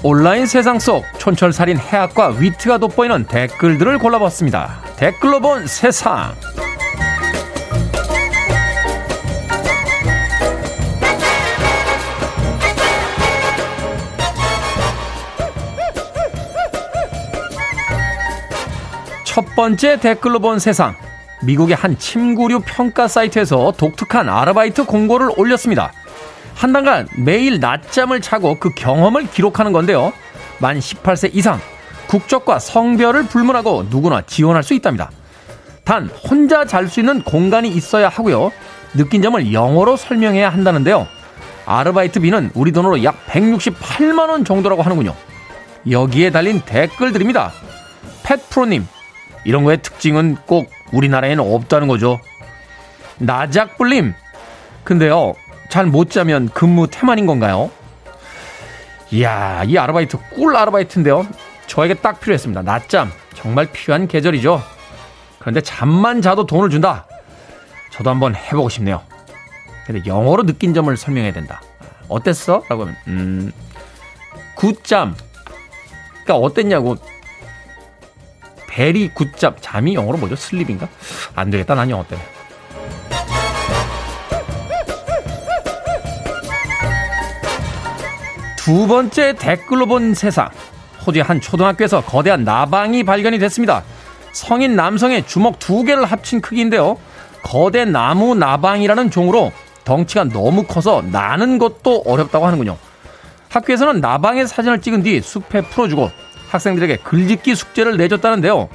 [0.09, 4.79] 온라인 세상 속 촌철살인 해학과 위트가 돋보이는 댓글들을 골라봤습니다.
[4.95, 6.33] 댓글로 본 세상.
[19.25, 20.95] 첫 번째 댓글로 본 세상.
[21.43, 25.91] 미국의 한 침구류 평가 사이트에서 독특한 아르바이트 공고를 올렸습니다.
[26.57, 30.11] 한 달간 매일 낮잠을 자고 그 경험을 기록하는 건데요.
[30.59, 31.59] 만 18세 이상,
[32.07, 35.11] 국적과 성별을 불문하고 누구나 지원할 수 있답니다.
[35.83, 38.51] 단, 혼자 잘 수 있는 공간이 있어야 하고요.
[38.95, 41.07] 느낀 점을 영어로 설명해야 한다는데요.
[41.67, 45.13] 아르바이트비는 우리 돈으로 약 168만 원 정도라고 하는군요.
[45.91, 47.51] 여기에 달린 댓글들입니다.
[48.23, 48.87] 펫프로님,
[49.45, 52.19] 이런 거의 특징은 꼭 우리나라에는 없다는 거죠.
[53.19, 54.13] 나작불님,
[54.83, 55.35] 근데요,
[55.69, 57.69] 잘 못 자면 근무 태만인 건가요?
[59.11, 61.25] 이야, 이 아르바이트 꿀 아르바이트인데요.
[61.67, 62.61] 저에게 딱 필요했습니다.
[62.63, 63.11] 낮잠.
[63.35, 64.61] 정말 필요한 계절이죠.
[65.39, 67.05] 그런데 잠만 자도 돈을 준다.
[67.91, 69.01] 저도 한번 해보고 싶네요.
[69.85, 71.61] 근데 영어로 느낀 점을 설명해야 된다.
[72.09, 72.63] 어땠어?
[72.69, 73.51] 라고 하면, 음,
[74.55, 75.15] 굿잠.
[76.13, 76.97] 그니까 어땠냐고.
[78.67, 79.55] 베리 굿잠.
[79.61, 80.35] 잠이 영어로 뭐죠?
[80.35, 80.87] 슬립인가?
[81.35, 81.75] 안 되겠다.
[81.75, 82.27] 난 영어 때문에.
[88.67, 90.49] 두 번째 댓글로 본 세상.
[91.05, 93.81] 호주의 한 초등학교에서 거대한 나방이 발견이 됐습니다.
[94.33, 96.97] 성인 남성의 주먹 두 개를 합친 크기인데요.
[97.43, 99.53] 거대 나무 나방이라는 종으로
[99.85, 102.75] 덩치가 너무 커서 나는 것도 어렵다고 하는군요.
[103.47, 106.11] 학교에서는 나방의 사진을 찍은 뒤 숲에 풀어주고
[106.49, 108.67] 학생들에게 글짓기 숙제를 내줬다는데요.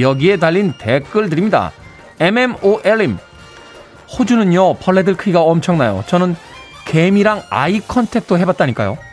[0.00, 1.70] 여기에 달린 댓글들입니다.
[2.18, 3.18] MMOL임.
[4.18, 6.02] 호주는요, 벌레들 크기가 엄청나요.
[6.08, 6.34] 저는
[6.86, 9.06] 개미랑 eye contact도 해봤다니까요.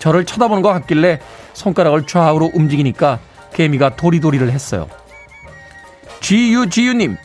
[0.00, 1.20] 저를 쳐다보는 것 같길래
[1.52, 3.20] 손가락을 좌우로 움직이니까
[3.52, 4.88] 개미가 도리도리를 했어요.
[6.20, 7.16] GUGU님,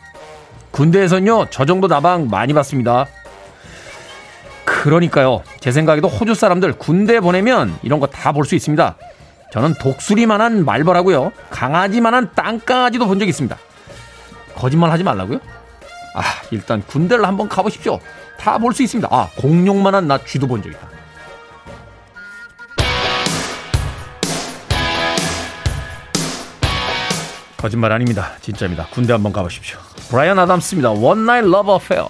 [0.72, 3.08] 군대에선요, 저 정도 나방 많이 봤습니다.
[4.66, 5.44] 그러니까요.
[5.60, 8.96] 제 생각에도 호주 사람들 군대 보내면 이런 거 다 볼 수 있습니다.
[9.52, 11.32] 저는 독수리만한 말벌하고요.
[11.50, 13.58] 강아지만한 땅강아지도 본 적 있습니다.
[14.56, 15.40] 거짓말 하지 말라고요?
[16.16, 16.22] 아,
[16.52, 18.00] 일단 군대를 한번 가보십시오.
[18.40, 19.08] 다 볼 수 있습니다.
[19.12, 20.95] 아, 공룡만한 나 쥐도 본 적 있다.
[27.66, 28.34] 거짓말 아닙니다.
[28.42, 28.86] 진짜입니다.
[28.92, 29.80] 군대 한번 가보십시오.
[30.12, 30.92] 브라이언 아담스입니다.
[30.92, 32.06] One Night Love Affair.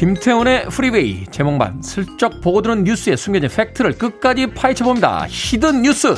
[0.00, 5.26] 김태훈의 Freeway 제목만 슬쩍 보고 드는 뉴스에 숨겨진 팩트를 끝까지 파헤쳐 봅니다.
[5.28, 6.14] Hidden News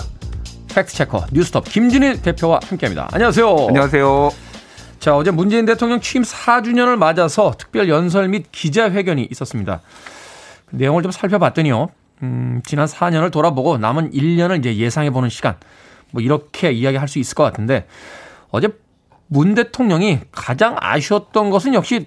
[0.72, 3.08] Fact Checker 뉴스톱 김준일 대표와 함께합니다.
[3.10, 3.48] 안녕하세요.
[3.66, 4.30] 안녕하세요.
[5.00, 9.80] 자 어제 문재인 대통령 취임 4주년을 맞아서 특별 연설 및 기자회견이 있었습니다.
[10.66, 11.88] 그 내용을 좀 살펴봤더니요.
[12.22, 15.56] 음, 지난 4년을 돌아보고 남은 1년을 이제 예상해 보는 시간
[16.12, 17.88] 뭐 이렇게 이야기할 수 있을 것 같은데
[18.52, 18.68] 어제
[19.26, 22.06] 문 대통령이 가장 아쉬웠던 것은 역시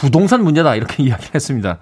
[0.00, 1.78] 부동산 문제다 이렇게 이야기를 했습니다.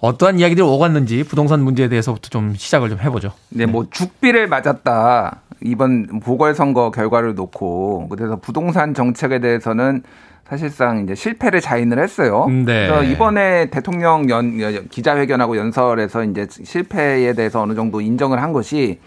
[0.00, 3.32] 어떠한 이야기들이 오갔는지 부동산 문제에 대해서부터 좀 시작을 좀 해보죠.
[3.48, 5.40] 네, 뭐 죽비를 맞았다.
[5.60, 10.04] 이번 보궐선거 결과를 놓고 그래서 부동산 정책에 대해서는
[10.48, 12.46] 사실상 이제 실패를 자인을 했어요.
[12.48, 12.64] 네.
[12.64, 19.00] 그래서 이번에 대통령 연 기자회견하고 연설에서 이제 실패에 대해서 어느 정도 인정을 한 것이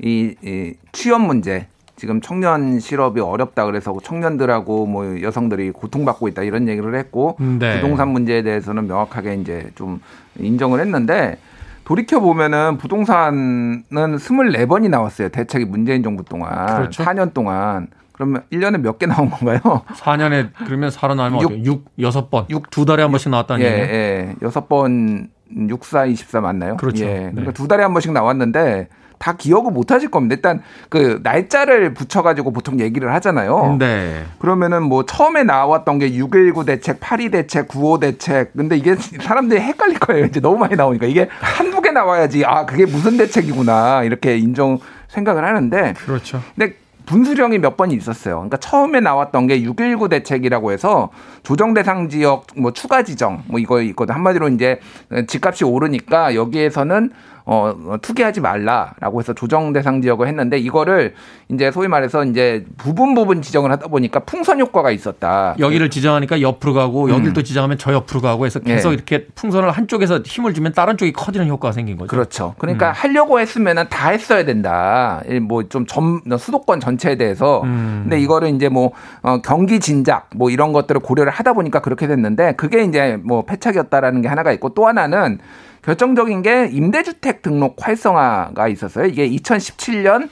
[0.00, 1.66] 이, 이 취업 문제
[1.96, 7.80] 지금 청년 실업이 어렵다 그래서 청년들하고 뭐 여성들이 고통받고 있다 이런 얘기를 했고 네.
[7.80, 10.00] 부동산 문제에 대해서는 명확하게 이제 좀
[10.38, 11.38] 인정을 했는데
[11.84, 15.28] 돌이켜 보면은 부동산은 24번이 나왔어요.
[15.30, 17.02] 대책이 문재인 정부 동안 그렇죠.
[17.02, 19.58] 4년 동안 그러면 1년에 몇 개 나온 건가요?
[19.96, 22.50] 4년에 그러면 살아나면 6, 6 6번.
[22.50, 23.90] 6, 두 달에 한 번씩 나왔다는 예, 얘기예요.
[23.92, 24.34] 예.
[24.42, 25.28] 6번
[25.68, 26.76] 64 24 맞나요?
[26.76, 27.04] 그렇죠.
[27.04, 27.30] 예.
[27.30, 27.52] 그러니까 네.
[27.52, 28.88] 두 달에 한 번씩 나왔는데
[29.18, 30.34] 다 기억을 못 하실 겁니다.
[30.34, 33.76] 일단 그 날짜를 붙여가지고 보통 얘기를 하잖아요.
[33.78, 34.24] 네.
[34.38, 38.52] 그러면은 뭐 처음에 나왔던 게 6.19 대책, 8.2 대책, 9.5 대책.
[38.54, 40.26] 근데 이게 사람들이 헷갈릴 거예요.
[40.26, 41.06] 이제 너무 많이 나오니까.
[41.06, 42.44] 이게 한두 개 나와야지.
[42.44, 44.02] 아, 그게 무슨 대책이구나.
[44.04, 45.94] 이렇게 인정 생각을 하는데.
[45.94, 46.42] 그렇죠.
[46.54, 46.74] 근데
[47.06, 48.34] 분수령이 몇 번이 있었어요.
[48.34, 51.10] 그러니까 처음에 나왔던 게 6.19 대책이라고 해서
[51.44, 54.14] 조정 대상 지역 뭐 추가 지정 뭐 이거 있거든.
[54.14, 54.80] 한마디로 이제
[55.28, 57.12] 집값이 오르니까 여기에서는
[57.48, 61.14] 어, 어, 투기하지 말라라고 해서 조정 대상 지역을 했는데 이거를
[61.48, 65.54] 이제 소위 말해서 이제 부분 부분 지정을 하다 보니까 풍선 효과가 있었다.
[65.60, 67.34] 여기를 지정하니까 옆으로 가고 여기를 음.
[67.34, 68.94] 또 지정하면 저 옆으로 가고 해서 계속 네.
[68.96, 72.08] 이렇게 풍선을 한쪽에서 힘을 주면 다른 쪽이 커지는 효과가 생긴 거죠.
[72.08, 72.54] 그렇죠.
[72.58, 72.92] 그러니까 음.
[72.96, 75.22] 하려고 했으면은 다 했어야 된다.
[75.42, 77.62] 뭐좀전 수도권 전체에 대해서.
[77.62, 78.00] 음.
[78.02, 78.90] 근데 이거를 이제 뭐
[79.22, 84.22] 어, 경기 진작 뭐 이런 것들을 고려를 하다 보니까 그렇게 됐는데 그게 이제 뭐 패착이었다라는
[84.22, 85.38] 게 하나가 있고 또 하나는
[85.86, 89.06] 결정적인 게 임대주택 등록 활성화가 있었어요.
[89.06, 90.28] 이게 2017년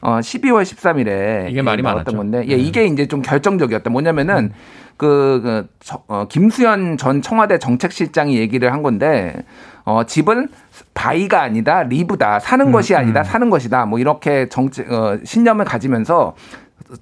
[0.00, 2.62] 어 12월 13일에 이게 말이 많았던 건데, 예, 네.
[2.62, 3.90] 이게 이제 좀 결정적이었다.
[3.90, 4.52] 뭐냐면은
[4.96, 5.68] 그, 그
[6.06, 9.34] 어, 김수현 전 청와대 정책실장이 얘기를 한 건데,
[9.84, 10.48] 어, 집은
[10.94, 13.24] 바이가 아니다, 리브다, 사는 음, 것이 아니다, 음.
[13.24, 13.86] 사는 것이다.
[13.86, 16.36] 뭐 이렇게 정책, 어, 신념을 가지면서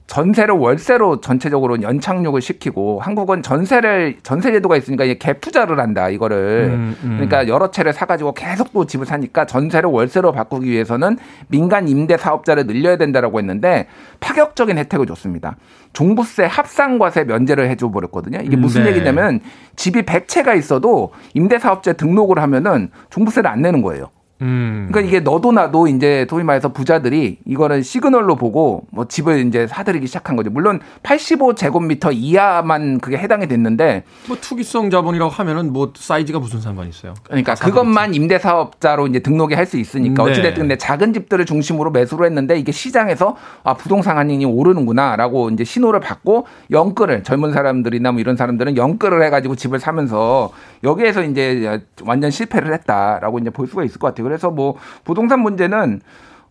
[0.07, 6.71] 전세를 월세로 전체적으로 연착륙을 시키고 한국은 전세를 전세 제도가 있으니까 이게 갭 투자를 한다 이거를
[6.73, 7.11] 음, 음.
[7.17, 11.19] 그러니까 여러 채를 사가지고 계속 또 집을 사니까 전세를 월세로 바꾸기 위해서는
[11.49, 13.89] 민간 임대 사업자를 늘려야 된다라고 했는데
[14.21, 15.57] 파격적인 혜택을 줬습니다.
[15.93, 18.39] 종부세 합산과세 면제를 해줘 버렸거든요.
[18.43, 18.91] 이게 무슨 네.
[18.91, 19.41] 얘기냐면
[19.77, 24.11] 집이 100채가 있어도 임대 사업자 등록을 하면은 종부세를 안 내는 거예요.
[24.43, 24.89] 음.
[24.91, 30.07] 그러니까 이게 너도 나도 이제 소위 말해서 부자들이 이거는 시그널로 보고 뭐 집을 이제 사들이기
[30.07, 30.51] 시작한 거죠.
[30.51, 37.15] 물론 85제곱미터 이하만 그게 해당이 됐는데 뭐 투기성 자본이라고 하면은 뭐 사이즈가 무슨 상관이 있어요?
[37.25, 40.31] 그러니까 그것만 임대 사업자로 이제 등록이 할 수 있으니까 네.
[40.31, 45.63] 어찌 됐든 근 작은 집들을 중심으로 매수를 했는데 이게 시장에서 아 부동산 한인이 오르는구나라고 이제
[45.65, 50.51] 신호를 받고 영끌을 젊은 사람들이나 뭐 이런 사람들은 영끌을 해 가지고 집을 사면서
[50.83, 54.25] 여기에서 이제 완전 실패를 했다라고 이제 볼 수가 있을 것 같아요.
[54.31, 56.01] 그래서 뭐 부동산 문제는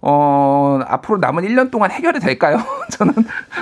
[0.02, 2.58] 어, 앞으로 남은 1년 동안 해결이 될까요?
[2.92, 3.14] 저는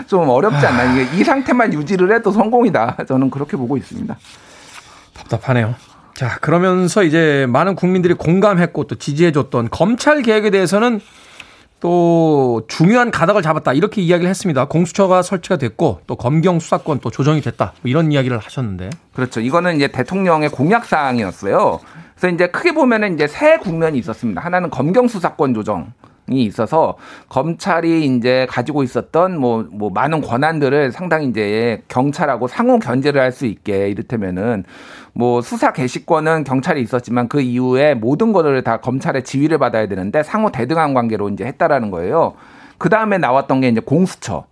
[0.08, 0.94] 좀 어렵지 않나.
[0.94, 2.98] 이게 이 상태만 유지를 해도 성공이다.
[3.08, 4.18] 저는 그렇게 보고 있습니다.
[5.14, 5.76] 답답하네요.
[6.16, 11.00] 자, 그러면서 이제 많은 국민들이 공감했고 또 지지해줬던 검찰 개혁에 대해서는
[11.80, 14.66] 또 중요한 가닥을 잡았다 이렇게 이야기를 했습니다.
[14.66, 19.42] 공수처가 설치가 됐고 또 검경 수사권 또 조정이 됐다 뭐 이런 이야기를 하셨는데 그렇죠.
[19.42, 21.80] 이거는 이제 대통령의 공약 사항이었어요.
[22.16, 24.42] 그래서 이제 크게 보면은 이제 세 국면이 있었습니다.
[24.42, 25.94] 하나는 검경 수사권 조정.
[26.30, 26.98] 있어서
[27.30, 33.46] 검찰이 이제 가지고 있었던 뭐, 뭐 많은 권한들을 상당히 이제 경찰하고 상호 견제를 할 수
[33.46, 34.64] 있게 이를테면은
[35.14, 40.52] 뭐 수사 개시권은 경찰이 있었지만 그 이후에 모든 것을 다 검찰의 지휘를 받아야 되는데 상호
[40.52, 42.34] 대등한 관계로 이제 했다라는 거예요.
[42.78, 44.46] 그 다음에 나왔던 게 이제 공수처.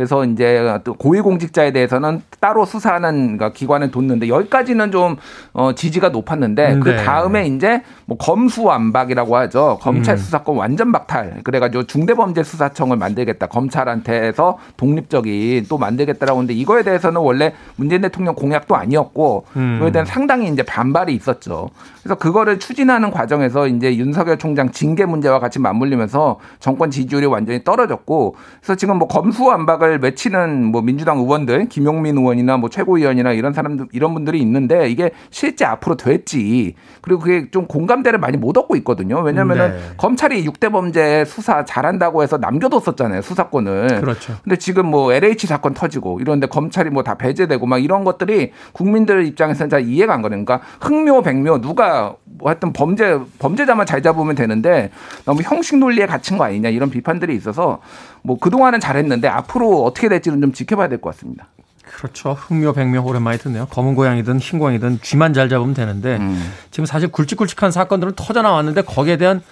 [0.00, 5.16] 그래서 이제 또 고위공직자에 대해서는 따로 수사하는 그러니까 기관을 뒀는데 여기까지는 좀
[5.52, 6.96] 어, 지지가 높았는데 그 네.
[6.96, 9.78] 그 다음에 이제 뭐 검수완박이라고 하죠.
[9.82, 10.16] 검찰 음.
[10.16, 11.42] 수사권 완전 박탈.
[11.44, 13.48] 그래가지고 중대범죄수사청을 만들겠다.
[13.48, 19.80] 검찰한테서 독립적인 또 만들겠다라고 하는데 이거에 대해서는 원래 문재인 대통령 공약도 아니었고 음.
[19.82, 21.68] 그에 대한 상당히 이제 반발이 있었죠.
[22.02, 28.36] 그래서 그거를 추진하는 과정에서 이제 윤석열 총장 징계 문제와 같이 맞물리면서 정권 지지율이 완전히 떨어졌고
[28.60, 34.14] 그래서 지금 뭐 검수완박을 외치는 뭐 민주당 의원들 김용민 의원이나 뭐 최고위원이나 이런 사람들 이런
[34.14, 39.20] 분들이 있는데 이게 실제 앞으로 됐지 그리고 그게 좀 공감대를 많이 못 얻고 있거든요.
[39.20, 39.80] 왜냐하면은 네.
[39.96, 44.00] 검찰이 6대 범죄 수사 잘한다고 해서 남겨뒀었잖아요 수사권을.
[44.00, 44.36] 그렇죠.
[44.42, 49.24] 근데 지금 뭐 LH 사건 터지고 이런데 검찰이 뭐 다 배제되고 막 이런 것들이 국민들
[49.26, 54.34] 입장에서는 잘 이해가 안 가는 그러니까 흥묘 백묘 누가 뭐 하여튼 범죄 범죄자만 잘 잡으면
[54.34, 54.90] 되는데
[55.24, 57.80] 너무 형식 논리에 갇힌 거 아니냐 이런 비판들이 있어서
[58.22, 61.48] 뭐 그동안은 잘했는데 앞으로 어떻게 될지는 좀 지켜봐야 될 것 같습니다.
[61.84, 62.32] 그렇죠.
[62.38, 63.66] 흑묘, 백묘 오랜만에 듣네요.
[63.66, 66.52] 검은 고양이든 흰 고양이든 쥐만 잘 잡으면 되는데 음.
[66.70, 69.42] 지금 사실 굵직굵직한 사건들은 터져 나왔는데 거기에 대한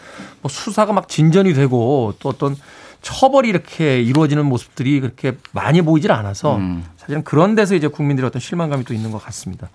[0.40, 2.56] 뭐 수사가 막 진전이 되고 또 어떤
[3.02, 6.84] 처벌이 이렇게 이루어지는 모습들이 그렇게 많이 보이질 않아서 음.
[6.96, 9.68] 사실은 그런 데서 이제 국민들의 어떤 실망감이 또 있는 것 같습니다.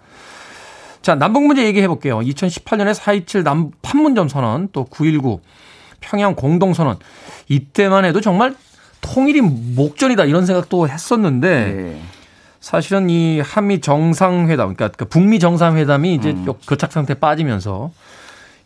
[1.01, 2.19] 자, 남북 문제 얘기해 볼게요.
[2.19, 5.41] 2018년에 4.27 남 판문점 선언, 또 9.19
[5.99, 6.97] 평양 공동선언.
[7.49, 8.55] 이때만 해도 정말
[9.03, 12.01] 통일이 목전이다 이런 생각도 했었는데 네.
[12.59, 16.47] 사실은 이 한미 정상회담, 그러니까 그 북미 정상회담이 이제 음.
[16.67, 17.91] 교착 상태에 빠지면서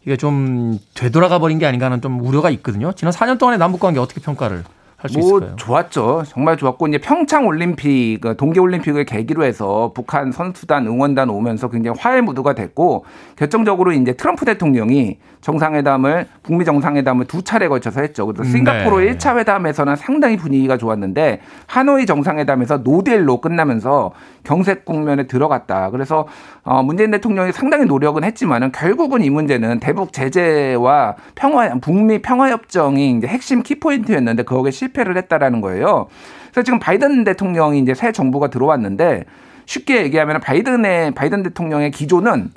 [0.05, 2.93] 이게 좀 되돌아가 버린 게 아닌가 하는 좀 우려가 있거든요.
[2.93, 4.63] 지난 4년 동안의 남북 관계 어떻게 평가를
[4.97, 5.55] 할수 뭐 있을까요?
[5.55, 6.23] 좋았죠.
[6.27, 11.99] 정말 좋았고 이제 평창 올림픽, 그 동계 올림픽을 계기로 해서 북한 선수단 응원단 오면서 굉장히
[11.99, 15.17] 화해 무드가 됐고 결정적으로 이제 트럼프 대통령이
[15.47, 18.25] 정상회담을 북미 정상회담을 두 차례 걸쳐서 했죠.
[18.25, 19.13] 그래서 음, 싱가포르 네.
[19.13, 24.11] 1차 회담에서는 상당히 분위기가 좋았는데 하노이 정상회담에서 노딜로 끝나면서
[24.43, 25.89] 경색 국면에 들어갔다.
[25.91, 26.27] 그래서
[26.63, 33.11] 어 문재인 대통령이 상당히 노력은 했지만은 결국은 이 문제는 대북 제재와 평화 북미 평화 협정이
[33.11, 36.07] 이제 핵심 키포인트였는데 거기에 실패를 했다라는 거예요.
[36.51, 39.23] 그래서 지금 바이든 대통령이 이제 새 정부가 들어왔는데
[39.65, 42.49] 쉽게 얘기하면 바이든의 바이든 대통령의 기조는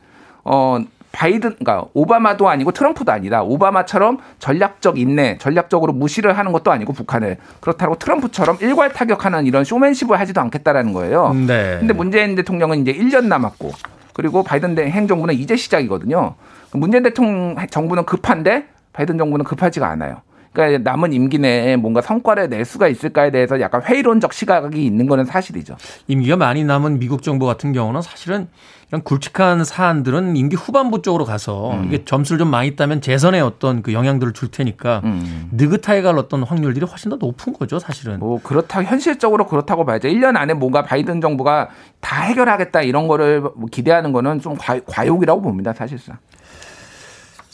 [0.42, 0.78] 어
[1.12, 3.42] 바이든, 그러니까 오바마도 아니고 트럼프도 아니다.
[3.42, 10.18] 오바마처럼 전략적 인내, 전략적으로 무시를 하는 것도 아니고 북한을 그렇다고 트럼프처럼 일괄 타격하는 이런 쇼맨십을
[10.20, 11.34] 하지도 않겠다라는 거예요.
[11.34, 11.78] 네.
[11.78, 13.72] 근데 문재인 대통령은 이제 1년 남았고
[14.12, 16.34] 그리고 바이든 행정부는 이제 시작이거든요.
[16.72, 20.22] 문재인 대통령 정부는 급한데 바이든 정부는 급하지가 않아요.
[20.52, 25.24] 그러니까 남은 임기 내에 뭔가 성과를 낼 수가 있을까에 대해서 약간 회의론적 시각이 있는 거는
[25.24, 25.76] 사실이죠.
[26.08, 28.48] 임기가 많이 남은 미국 정부 같은 경우는 사실은
[28.88, 31.84] 이런 굵직한 사안들은 임기 후반부 쪽으로 가서 음.
[31.84, 35.48] 이게 점수를 좀 많이 따면 재선에 어떤 그 영향들을 줄 테니까 음.
[35.52, 38.18] 느긋하게 갈 어떤 확률들이 훨씬 더 높은 거죠, 사실은.
[38.18, 40.08] 뭐 그렇다 현실적으로 그렇다고 봐야죠.
[40.08, 41.68] 1년 안에 뭔가 바이든 정부가
[42.00, 46.18] 다 해결하겠다 이런 거를 뭐 기대하는 거는 좀 과, 과욕이라고 봅니다, 사실상.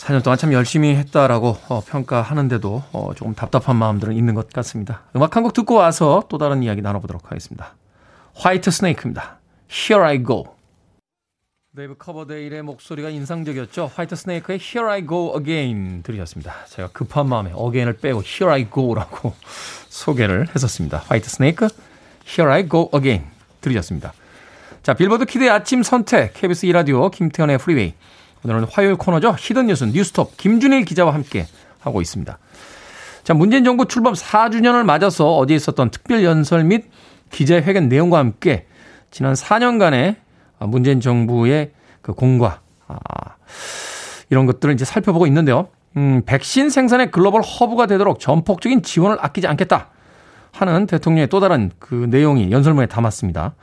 [0.06, 5.02] 4년 동안 참 열심히 했다라고 어, 평가하는데도 어, 조금 답답한 마음들은 있는 것 같습니다.
[5.16, 7.74] 음악 한 곡 듣고 와서 또 다른 이야기 나눠보도록 하겠습니다.
[8.34, 9.38] Whitesnake입니다.
[9.70, 10.44] Here I Go.
[11.76, 13.90] 데이브 커버데일의 목소리가 인상적이었죠.
[13.94, 16.54] Whitesnake의 Here I Go Again 들으셨습니다.
[16.68, 19.34] 제가 급한 마음에 again을 빼고 Here I Go라고
[19.90, 21.02] 소개를 했었습니다.
[21.08, 21.68] Whitesnake
[22.28, 23.26] Here I Go Again
[23.60, 24.12] 들으셨습니다.
[24.84, 27.92] 자, Billboard Kid의 아침 선택 KBS 2라디오 김태훈의 Freeway
[28.46, 29.34] 오늘은 화요일 코너죠.
[29.36, 31.46] Hidden News 뉴스톱 김준일 기자와 함께
[31.80, 32.38] 하고 있습니다.
[33.24, 36.84] 자, 문재인 정부 출범 4주년을 맞아서 어제 있었던 특별 연설 및
[37.30, 38.66] 기자회견 내용과 함께
[39.10, 40.14] 지난 4년간의
[40.60, 41.72] 문재인 정부의
[42.02, 42.96] 그 공과 아,
[44.30, 45.66] 이런 것들을 이제 살펴보고 있는데요.
[45.96, 49.88] 음, 백신 생산의 글로벌 허브가 되도록 전폭적인 지원을 아끼지 않겠다
[50.52, 53.56] 하는 대통령의 또 다른 그 내용이 연설문에 담았습니다.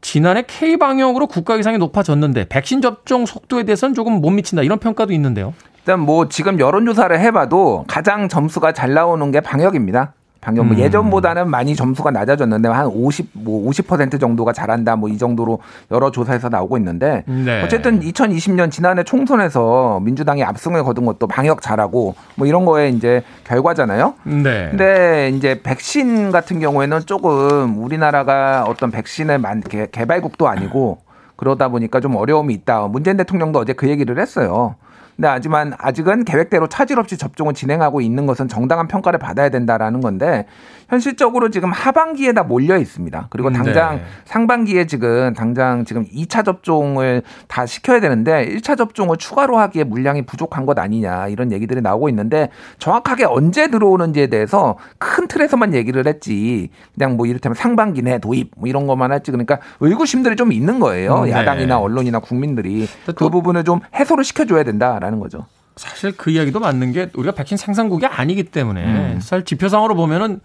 [0.00, 5.54] 지난해 K방역으로 국가 위상이 높아졌는데 백신 접종 속도에 대해서는 조금 못 미친다 이런 평가도 있는데요.
[5.78, 10.12] 일단 뭐 지금 여론조사를 해봐도 가장 점수가 잘 나오는 게 방역입니다.
[10.40, 10.80] 방금 뭐 음.
[10.80, 15.60] 예전보다는 많이 점수가 낮아졌는데 한 50, 뭐 50% 정도가 잘한다 뭐 이 정도로
[15.90, 17.62] 여러 조사에서 나오고 있는데 네.
[17.62, 24.14] 어쨌든 2020년 지난해 총선에서 민주당이 압승을 거둔 것도 방역 잘하고 뭐 이런 거에 이제 결과잖아요.
[24.24, 24.68] 네.
[24.70, 30.98] 근데 이제 백신 같은 경우에는 조금 우리나라가 어떤 백신의 만, 개발국도 아니고
[31.36, 32.88] 그러다 보니까 좀 어려움이 있다.
[32.88, 34.74] 문재인 대통령도 어제 그 얘기를 했어요.
[35.18, 40.46] 근데 하지만 아직은 계획대로 차질 없이 접종을 진행하고 있는 것은 정당한 평가를 받아야 된다라는 건데
[40.88, 43.26] 현실적으로 지금 하반기에 다 몰려 있습니다.
[43.30, 44.02] 그리고 당장 네.
[44.24, 50.64] 상반기에 지금 당장 지금 2차 접종을 다 시켜야 되는데 1차 접종을 추가로 하기에 물량이 부족한
[50.64, 57.16] 것 아니냐 이런 얘기들이 나오고 있는데 정확하게 언제 들어오는지에 대해서 큰 틀에서만 얘기를 했지 그냥
[57.16, 61.20] 뭐 이를테면 상반기 내 도입 뭐 이런 것만 했지 그러니까 의구심들이 좀 있는 거예요.
[61.20, 61.32] 음, 네.
[61.32, 65.44] 야당이나 언론이나 국민들이 또- 그 부분을 좀 해소를 시켜줘야 된다라는 거죠.
[65.76, 69.18] 사실 그 이야기도 맞는 게 우리가 백신 생산국이 아니기 때문에 음.
[69.20, 70.40] 사실 지표상으로 보면은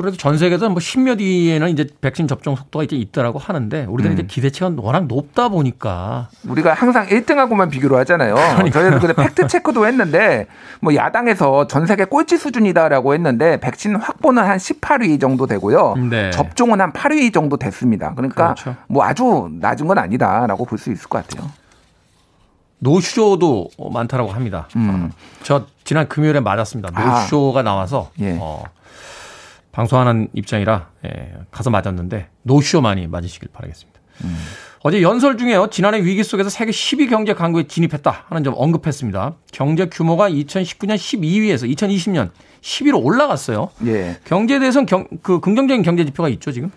[0.00, 4.18] 그래도 전 세계에서 뭐 십몇 위에는 이제 백신 접종 속도가 이제 있다라고 하는데 우리들은 음.
[4.18, 8.34] 이제 기대치가 워낙 높다 보니까 우리가 항상 1등하고만 비교를 하잖아요.
[8.72, 10.46] 저희는 근데 팩트 체크도 했는데
[10.80, 15.96] 뭐 야당에서 전 세계 꼴찌 수준이다라고 했는데 백신 확보는 한 18위 정도 되고요.
[16.10, 16.30] 네.
[16.30, 18.14] 접종은 한 8위 정도 됐습니다.
[18.14, 18.76] 그러니까 그렇죠.
[18.88, 21.50] 뭐 아주 낮은 건 아니다라고 볼 수 있을 것 같아요.
[22.78, 24.68] 노쇼도 많다라고 합니다.
[24.76, 25.10] 음.
[25.42, 26.90] 저 지난 금요일에 맞았습니다.
[26.94, 27.20] 아.
[27.22, 28.36] 노쇼가 나와서 예.
[28.40, 28.62] 어,
[29.78, 34.00] 방송하는 입장이라 예, 가서 맞았는데 노쇼 많이 맞으시길 바라겠습니다.
[34.24, 34.36] 음.
[34.82, 35.68] 어제 연설 중에요.
[35.70, 39.34] 지난해 위기 속에서 세계 10위 경제 강국에 진입했다 하는 점 언급했습니다.
[39.52, 43.68] 경제 규모가 2019년 12위에서 2020년 10위로 올라갔어요.
[43.86, 44.16] 예.
[44.24, 46.72] 경제에 대해서는 경, 그 긍정적인 경제 지표가 있죠 지금.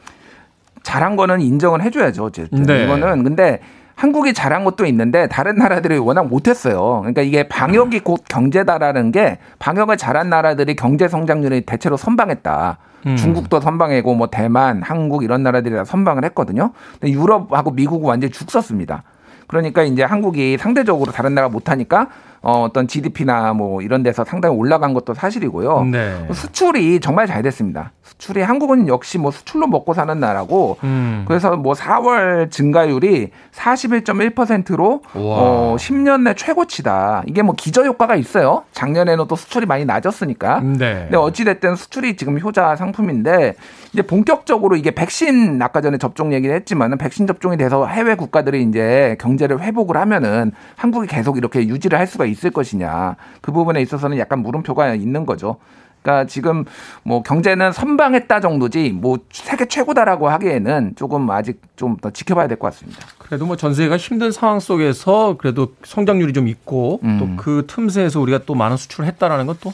[0.83, 2.25] 잘한 거는 인정을 해줘야죠.
[2.25, 2.83] 어쨌든 네.
[2.83, 3.61] 이거는 근데
[3.95, 6.99] 한국이 잘한 것도 있는데 다른 나라들이 워낙 못했어요.
[6.99, 12.77] 그러니까 이게 방역이 곧 경제다라는 게 방역을 잘한 나라들이 경제 성장률이 대체로 선방했다.
[13.05, 13.15] 음.
[13.15, 16.71] 중국도 선방이고 뭐 대만, 한국 이런 나라들이 다 선방을 했거든요.
[16.99, 19.03] 근데 유럽하고 미국은 완전히 죽었습니다.
[19.47, 22.07] 그러니까 이제 한국이 상대적으로 다른 나라 못하니까
[22.43, 25.85] 어, 어떤 GDP나 뭐 이런 데서 상당히 올라간 것도 사실이고요.
[25.85, 26.27] 네.
[26.33, 27.91] 수출이 정말 잘 됐습니다.
[28.01, 31.23] 수출이 한국은 역시 뭐 수출로 먹고 사는 나라고 음.
[31.27, 35.37] 그래서 뭐 4월 증가율이 41.1%로 우와.
[35.37, 37.23] 어 10년 내 최고치다.
[37.27, 38.63] 이게 뭐 기저 효과가 있어요.
[38.73, 40.61] 작년에는 또 수출이 많이 낮았으니까.
[40.61, 41.03] 네.
[41.03, 43.55] 근데 어찌 됐든 수출이 지금 효자 상품인데
[43.93, 49.15] 이제 본격적으로 이게 백신 아까 전에 접종 얘기를 했지만은 백신 접종이 돼서 해외 국가들이 이제
[49.19, 53.15] 경제를 회복을 하면은 한국이 계속 이렇게 유지를 할 수가 있을 것이냐.
[53.41, 55.57] 그 부분에 있어서는 약간 물음표가 있는 거죠.
[56.01, 56.65] 그러니까 지금
[57.03, 62.71] 뭐 경제는 선방했다 정도지 뭐 세계 최고다라고 하기에는 조금 아직 좀 더 지켜봐야 될 것
[62.73, 62.99] 같습니다.
[63.19, 67.35] 그래도 뭐 전 세계가 힘든 상황 속에서 그래도 성장률이 좀 있고 음.
[67.37, 69.71] 또그 틈새에서 우리가 또 많은 수출을 했다라는 것도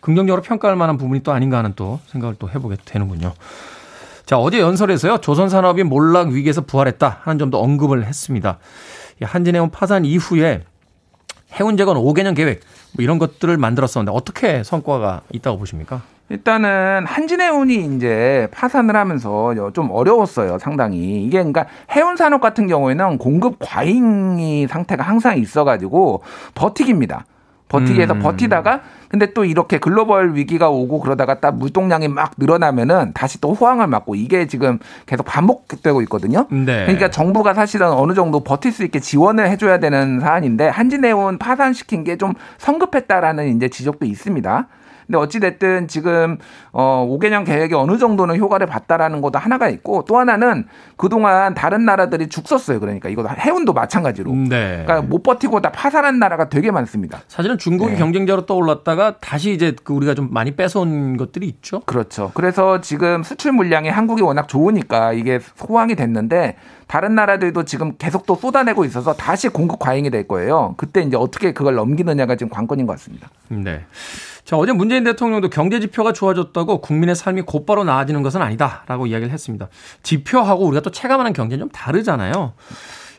[0.00, 3.34] 긍정적으로 평가할 만한 부분이 또 아닌가 하는 또 생각을 또 해보게 되는군요.
[4.24, 8.58] 자, 어제 연설에서요, 조선 산업이 몰락 위기에서 부활했다 하는 점도 언급을 했습니다.
[9.20, 10.62] 이 한진해운 파산 이후에
[11.58, 12.60] 해운 재건 5개년 계획,
[12.92, 16.02] 뭐 이런 것들을 만들었었는데 어떻게 성과가 있다고 보십니까?
[16.30, 21.24] 일단은 한진해운이 이제 파산을 하면서 좀 어려웠어요, 상당히.
[21.24, 26.22] 이게 그러니까 해운 산업 같은 경우에는 공급 과잉이 상태가 항상 있어가지고
[26.54, 27.24] 버티기입니다.
[27.68, 28.20] 버티기에서 음.
[28.20, 33.88] 버티다가 근데 또 이렇게 글로벌 위기가 오고 그러다가 딱 물동량이 막 늘어나면은 다시 또 호황을
[33.88, 36.46] 맞고 이게 지금 계속 반복되고 있거든요.
[36.50, 36.84] 네.
[36.84, 42.20] 그러니까 정부가 사실은 어느 정도 버틸 수 있게 지원을 해줘야 되는 사안인데 한진해운 파산시킨 게
[42.20, 44.66] 좀 성급했다라는 이제 지적도 있습니다.
[45.10, 46.38] 근데 어찌됐든 지금
[46.70, 52.28] 어 5개년 계획이 어느 정도는 효과를 봤다라는 것도 하나가 있고 또 하나는 그동안 다른 나라들이
[52.28, 52.78] 죽었어요.
[52.78, 54.32] 그러니까 이거 해운도 마찬가지로.
[54.32, 54.84] 네.
[54.86, 57.22] 그러니까 못 버티고 다 파산한 나라가 되게 많습니다.
[57.26, 57.98] 사실은 중국이 네.
[57.98, 61.80] 경쟁자로 떠올랐다가 다시 이제 그 우리가 좀 많이 뺏어온 것들이 있죠.
[61.80, 62.30] 그렇죠.
[62.34, 66.54] 그래서 지금 수출 물량이 한국이 워낙 좋으니까 이게 소황이 됐는데
[66.90, 70.74] 다른 나라들도 지금 계속 또 쏟아내고 있어서 다시 공급 과잉이 될 거예요.
[70.76, 73.28] 그때 이제 어떻게 그걸 넘기느냐가 지금 관건인 것 같습니다.
[73.46, 73.84] 네.
[74.44, 79.68] 자, 어제 문재인 대통령도 경제 지표가 좋아졌다고 국민의 삶이 곧바로 나아지는 것은 아니다라고 이야기를 했습니다.
[80.02, 82.54] 지표하고 우리가 또 체감하는 경제는 좀 다르잖아요.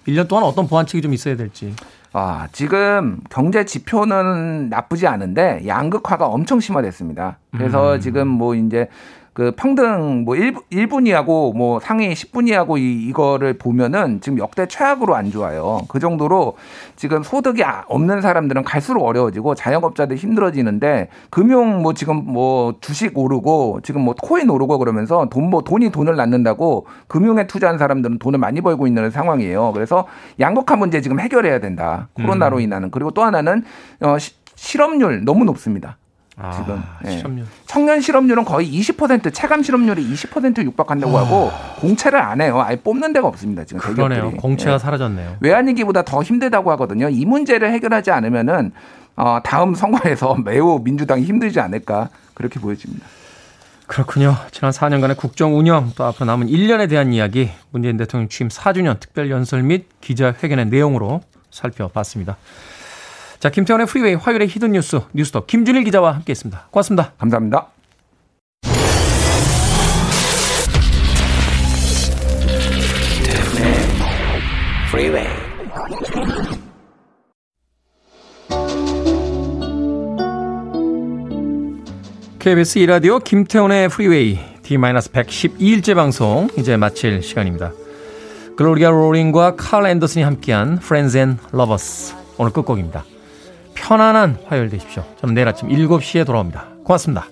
[0.05, 1.73] 1년 동안 어떤 보완책이 좀 있어야 될지.
[2.11, 7.37] 아, 지금 경제 지표는 나쁘지 않은데 양극화가 엄청 심화됐습니다.
[7.51, 8.89] 그래서 지금 뭐 이제
[9.33, 15.31] 그 평등 뭐 1, 1분위하고 뭐 상위 10분위하고 이, 이거를 보면은 지금 역대 최악으로 안
[15.31, 15.79] 좋아요.
[15.87, 16.57] 그 정도로
[16.97, 23.79] 지금 소득이 아- 없는 사람들은 갈수록 어려워지고 자영업자들 힘들어지는데 금융 뭐 지금 뭐 주식 오르고
[23.83, 28.61] 지금 뭐 코인 오르고 그러면서 돈 뭐 돈이 돈을 낳는다고 금융에 투자한 사람들은 돈을 많이
[28.61, 29.71] 벌고 있는 상황이에요.
[29.73, 30.07] 그래서
[30.39, 32.09] 양극화 문제 지금 해결해야 된다.
[32.13, 33.63] 코로나로 인하는 그리고 또 하나는
[34.01, 35.97] 어 시- 실업률 너무 높습니다.
[36.57, 37.11] 지금 아, 예.
[37.17, 37.45] 실업률.
[37.65, 42.61] 청년 실업률은 거의 20% 체감 실업률이 20% 육박한다고 하고 공채를 안 해요.
[42.61, 43.63] 아예 뽑는 데가 없습니다.
[43.63, 44.09] 지금 그러네요.
[44.09, 44.41] 대기업들이.
[44.41, 44.77] 공채가 예.
[44.79, 45.37] 사라졌네요.
[45.39, 47.09] 외환위기보다 더 힘들다고 하거든요.
[47.09, 48.71] 이 문제를 해결하지 않으면은
[49.15, 53.05] 어, 다음 선거에서 매우 민주당이 힘들지 않을까 그렇게 보여집니다.
[53.87, 54.35] 그렇군요.
[54.51, 59.29] 지난 4년간의 국정 운영 또 앞으로 남은 1년에 대한 이야기 문재인 대통령 취임 4주년 특별
[59.29, 61.21] 연설 및 기자회견의 내용으로
[61.51, 62.37] 살펴봤습니다.
[63.41, 66.67] 자, 김태훈의 Freeway 화요일의 Hidden News 뉴스톱 김준일 기자와 함께했습니다.
[66.69, 67.13] 고맙습니다.
[67.17, 67.69] 감사합니다.
[82.37, 87.71] KBS 이라디오 김태훈의 Freeway D-112일째 방송 이제 마칠 시간입니다.
[88.55, 93.03] 글로리아 로링과 칼 앤더슨이 함께한 Friends and Lovers 오늘 끝곡입니다.
[93.81, 95.03] 편안한 화요일 되십시오.
[95.19, 96.67] 저는 내일 아침 7시에 돌아옵니다.
[96.83, 97.25] 고맙습니다.